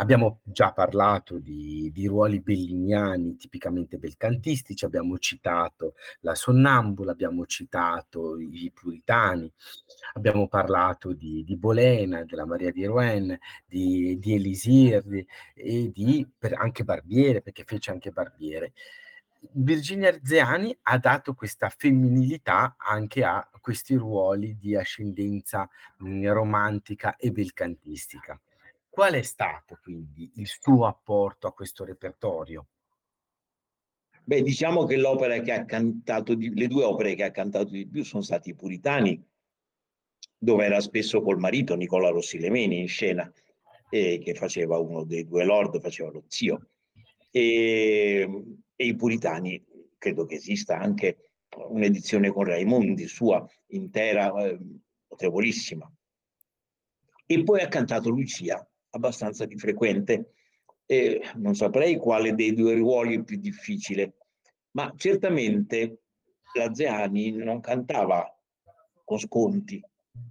[0.00, 8.38] Abbiamo già parlato di, di, ruoli belliniani tipicamente belcantistici, abbiamo citato la Sonnambula, abbiamo citato
[8.38, 9.52] i Puritani,
[10.14, 16.26] abbiamo parlato di, di Bolena, della Maria di Rouen, di, di Elisir di, e di
[16.38, 18.72] per, anche Barbiere, perché fece anche Barbiere.
[19.52, 27.30] Virginia Arzeani ha dato questa femminilità anche a questi ruoli di ascendenza mh, romantica e
[27.30, 28.40] belcantistica.
[29.00, 32.66] Qual è stato quindi il suo apporto a questo repertorio?
[34.22, 37.88] Beh, diciamo che l'opera che ha cantato, di, le due opere che ha cantato di
[37.88, 39.26] più sono stati i Puritani,
[40.36, 43.32] dove era spesso col marito Nicola Rossi Lemeni in scena,
[43.88, 46.68] eh, che faceva uno dei due lord, faceva lo zio.
[47.30, 48.28] E,
[48.76, 49.64] e i Puritani,
[49.96, 54.58] credo che esista anche un'edizione con Raimondi sua intera, eh,
[55.08, 55.90] notevolissima.
[57.24, 60.34] E poi ha cantato Lucia, abbastanza di frequente.
[60.86, 64.16] E non saprei quale dei due ruoli è più difficile,
[64.72, 66.02] ma certamente
[66.54, 68.26] la Zeani non cantava
[69.04, 69.80] con sconti.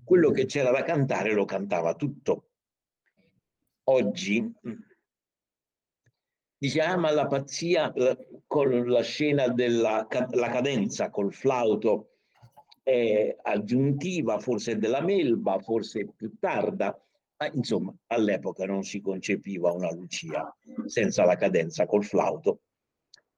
[0.03, 2.49] Quello che c'era da cantare lo cantava tutto.
[3.85, 4.53] Oggi
[6.57, 12.17] dice, ah, ma la pazzia la, con la scena della la cadenza col flauto
[12.83, 16.99] è aggiuntiva, forse della melba, forse più tarda,
[17.39, 20.53] ma insomma, all'epoca non si concepiva una Lucia
[20.85, 22.63] senza la cadenza col flauto,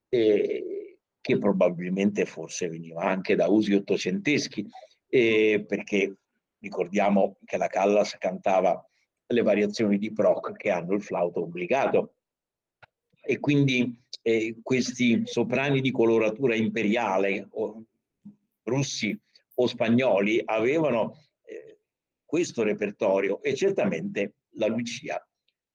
[0.09, 4.67] eh, che probabilmente forse veniva anche da usi ottocenteschi,
[5.07, 6.17] eh, perché
[6.59, 8.83] ricordiamo che la Callas cantava
[9.27, 12.15] le variazioni di Proc che hanno il flauto obbligato.
[13.23, 17.83] E quindi eh, questi soprani di coloratura imperiale, o
[18.63, 19.17] russi
[19.53, 21.17] o spagnoli, avevano
[22.31, 25.21] questo repertorio e certamente la Lucia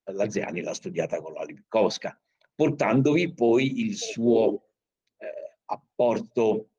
[0.05, 2.19] Laziani l'ha studiata con la Lipkowska,
[2.55, 4.71] portandovi poi il suo
[5.19, 6.71] eh, apporto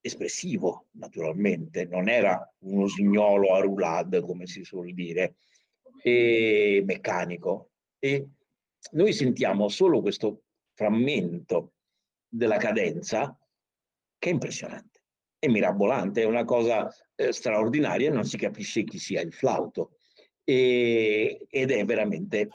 [0.00, 5.38] espressivo, naturalmente, non era un usignolo a roulade, come si suol dire,
[6.00, 7.72] e meccanico.
[7.98, 8.28] E
[8.92, 11.72] noi sentiamo solo questo frammento
[12.28, 13.36] della cadenza
[14.16, 14.93] che è impressionante
[15.44, 19.98] è mirabolante, è una cosa eh, straordinaria, non si capisce chi sia il flauto.
[20.42, 22.48] E, ed è veramente,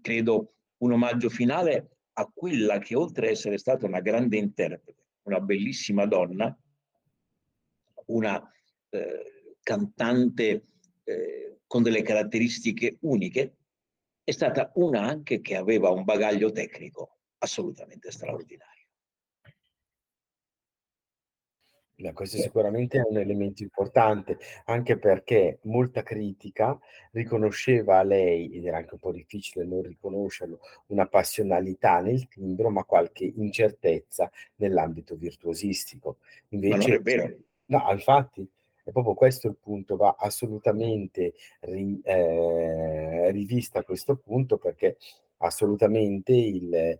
[0.00, 5.40] credo, un omaggio finale a quella che oltre ad essere stata una grande interprete, una
[5.40, 6.56] bellissima donna,
[8.06, 8.52] una
[8.90, 10.66] eh, cantante
[11.04, 13.56] eh, con delle caratteristiche uniche,
[14.22, 18.73] è stata una anche che aveva un bagaglio tecnico assolutamente straordinario.
[21.96, 26.76] Beh, questo sicuramente è un elemento importante, anche perché molta critica
[27.12, 32.70] riconosceva a lei, ed era anche un po' difficile non riconoscerlo, una passionalità nel timbro,
[32.70, 36.16] ma qualche incertezza nell'ambito virtuosistico.
[36.48, 37.36] Ma non è vero.
[37.66, 38.46] No, infatti,
[38.82, 44.96] è proprio questo il punto, va assolutamente ri, eh, rivista questo punto perché
[45.46, 46.98] assolutamente il,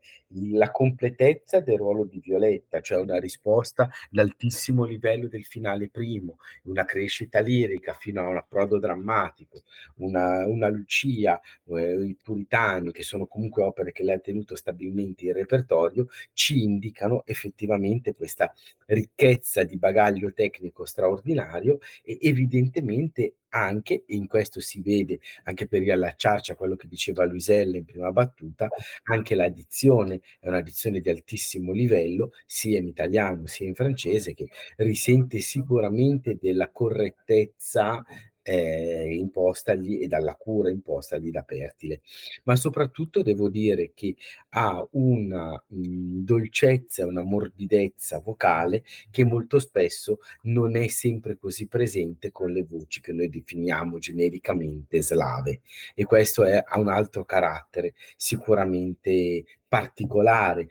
[0.53, 6.85] la completezza del ruolo di Violetta, cioè una risposta d'altissimo livello del finale primo, una
[6.85, 9.63] crescita lirica fino a un approdo drammatico,
[9.97, 15.27] una, una Lucia, eh, i Puritani, che sono comunque opere che lei ha tenuto stabilmente
[15.27, 18.53] in repertorio, ci indicano effettivamente questa
[18.87, 25.81] ricchezza di bagaglio tecnico straordinario e evidentemente anche, e in questo si vede anche per
[25.81, 28.69] riallacciarci a quello che diceva Luisella in prima battuta,
[29.05, 34.35] anche la dizione è una dizione di altissimo livello, sia in italiano sia in francese,
[34.35, 38.05] che risente sicuramente della correttezza
[38.45, 42.03] eh, impostagli e dalla cura impostagli da Pertile.
[42.45, 44.15] Ma soprattutto devo dire che
[44.51, 52.31] ha una mh, dolcezza, una morbidezza vocale che molto spesso non è sempre così presente
[52.31, 55.63] con le voci che noi definiamo genericamente slave.
[55.95, 60.69] E questo è, ha un altro carattere sicuramente particolare,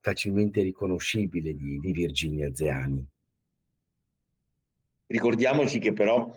[0.00, 3.04] facilmente riconoscibile di, di Virginia Zeani.
[5.06, 6.36] Ricordiamoci che però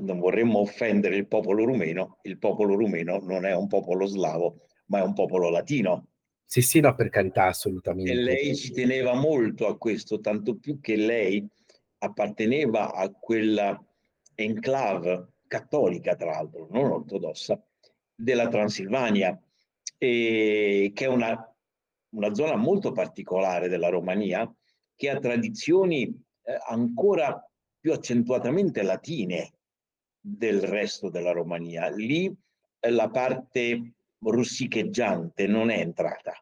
[0.00, 4.98] non vorremmo offendere il popolo rumeno, il popolo rumeno non è un popolo slavo, ma
[4.98, 6.06] è un popolo latino.
[6.44, 8.10] Sì, sì, no, per carità, assolutamente.
[8.10, 11.46] E lei ci teneva molto a questo, tanto più che lei
[11.98, 13.80] apparteneva a quella
[14.34, 17.62] enclave cattolica, tra l'altro, non ortodossa,
[18.14, 19.40] della Transilvania,
[19.96, 21.54] e, che è una,
[22.10, 24.52] una zona molto particolare della Romania,
[24.96, 26.06] che ha tradizioni
[26.42, 29.52] eh, ancora più accentuatamente latine
[30.20, 31.88] del resto della Romania.
[31.88, 32.32] Lì
[32.78, 36.32] eh, la parte russicheggiante non è entrata,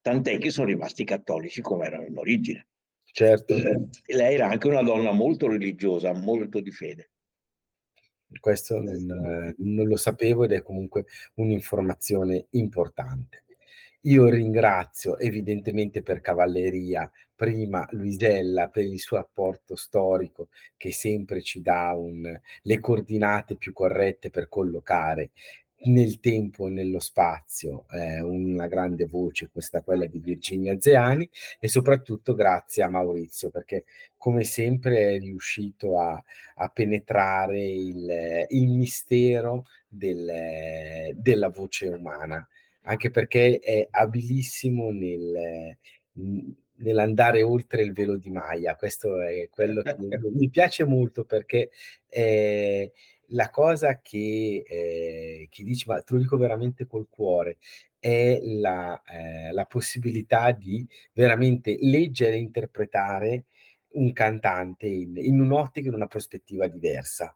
[0.00, 2.66] tant'è che sono rimasti cattolici come erano in origine.
[3.04, 3.54] Certo.
[3.54, 7.10] Eh, lei era anche una donna molto religiosa, molto di fede.
[8.40, 11.04] Questo non, non lo sapevo ed è comunque
[11.34, 13.44] un'informazione importante.
[14.04, 21.62] Io ringrazio evidentemente per cavalleria prima Luisella per il suo apporto storico che sempre ci
[21.62, 25.30] dà un, le coordinate più corrette per collocare
[25.84, 31.28] nel tempo e nello spazio eh, una grande voce, questa quella di Virginia Zeani,
[31.58, 33.84] e soprattutto grazie a Maurizio, perché
[34.16, 36.22] come sempre è riuscito a,
[36.56, 42.46] a penetrare il, il mistero del, della voce umana,
[42.82, 45.76] anche perché è abilissimo nel,
[46.76, 48.76] nell'andare oltre il velo di Maya.
[48.76, 51.70] Questo è quello che mi piace molto perché
[52.08, 52.92] eh,
[53.28, 57.58] la cosa che, eh, che dici, ma te lo dico veramente col cuore,
[57.98, 63.44] è la, eh, la possibilità di veramente leggere e interpretare
[63.92, 67.34] un cantante in, in un'ottica, in una prospettiva diversa.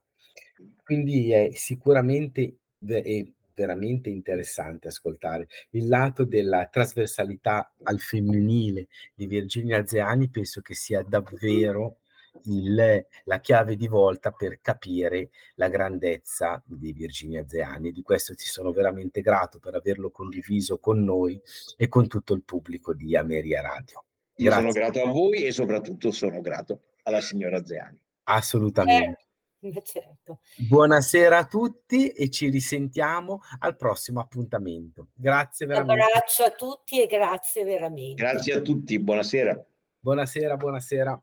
[0.82, 3.26] Quindi è sicuramente è
[3.57, 5.48] veramente interessante ascoltare.
[5.70, 11.96] Il lato della trasversalità al femminile di Virginia Zeani penso che sia davvero
[12.44, 17.93] il, la chiave di volta per capire la grandezza di Virginia Zeani.
[17.93, 21.40] Di questo ti sono veramente grato per averlo condiviso con noi
[21.76, 24.05] e con tutto il pubblico di Ameria Radio.
[24.36, 27.98] Io sono grato a voi e soprattutto sono grato alla signora Zeani.
[28.24, 29.20] Assolutamente.
[29.20, 29.26] Eh,
[29.85, 30.41] certo.
[30.57, 35.09] Buonasera a tutti e ci risentiamo al prossimo appuntamento.
[35.15, 36.03] Grazie veramente.
[36.03, 38.23] Un abbraccio a tutti e grazie veramente.
[38.23, 39.65] Grazie a tutti, buonasera.
[40.01, 41.23] Buonasera, buonasera.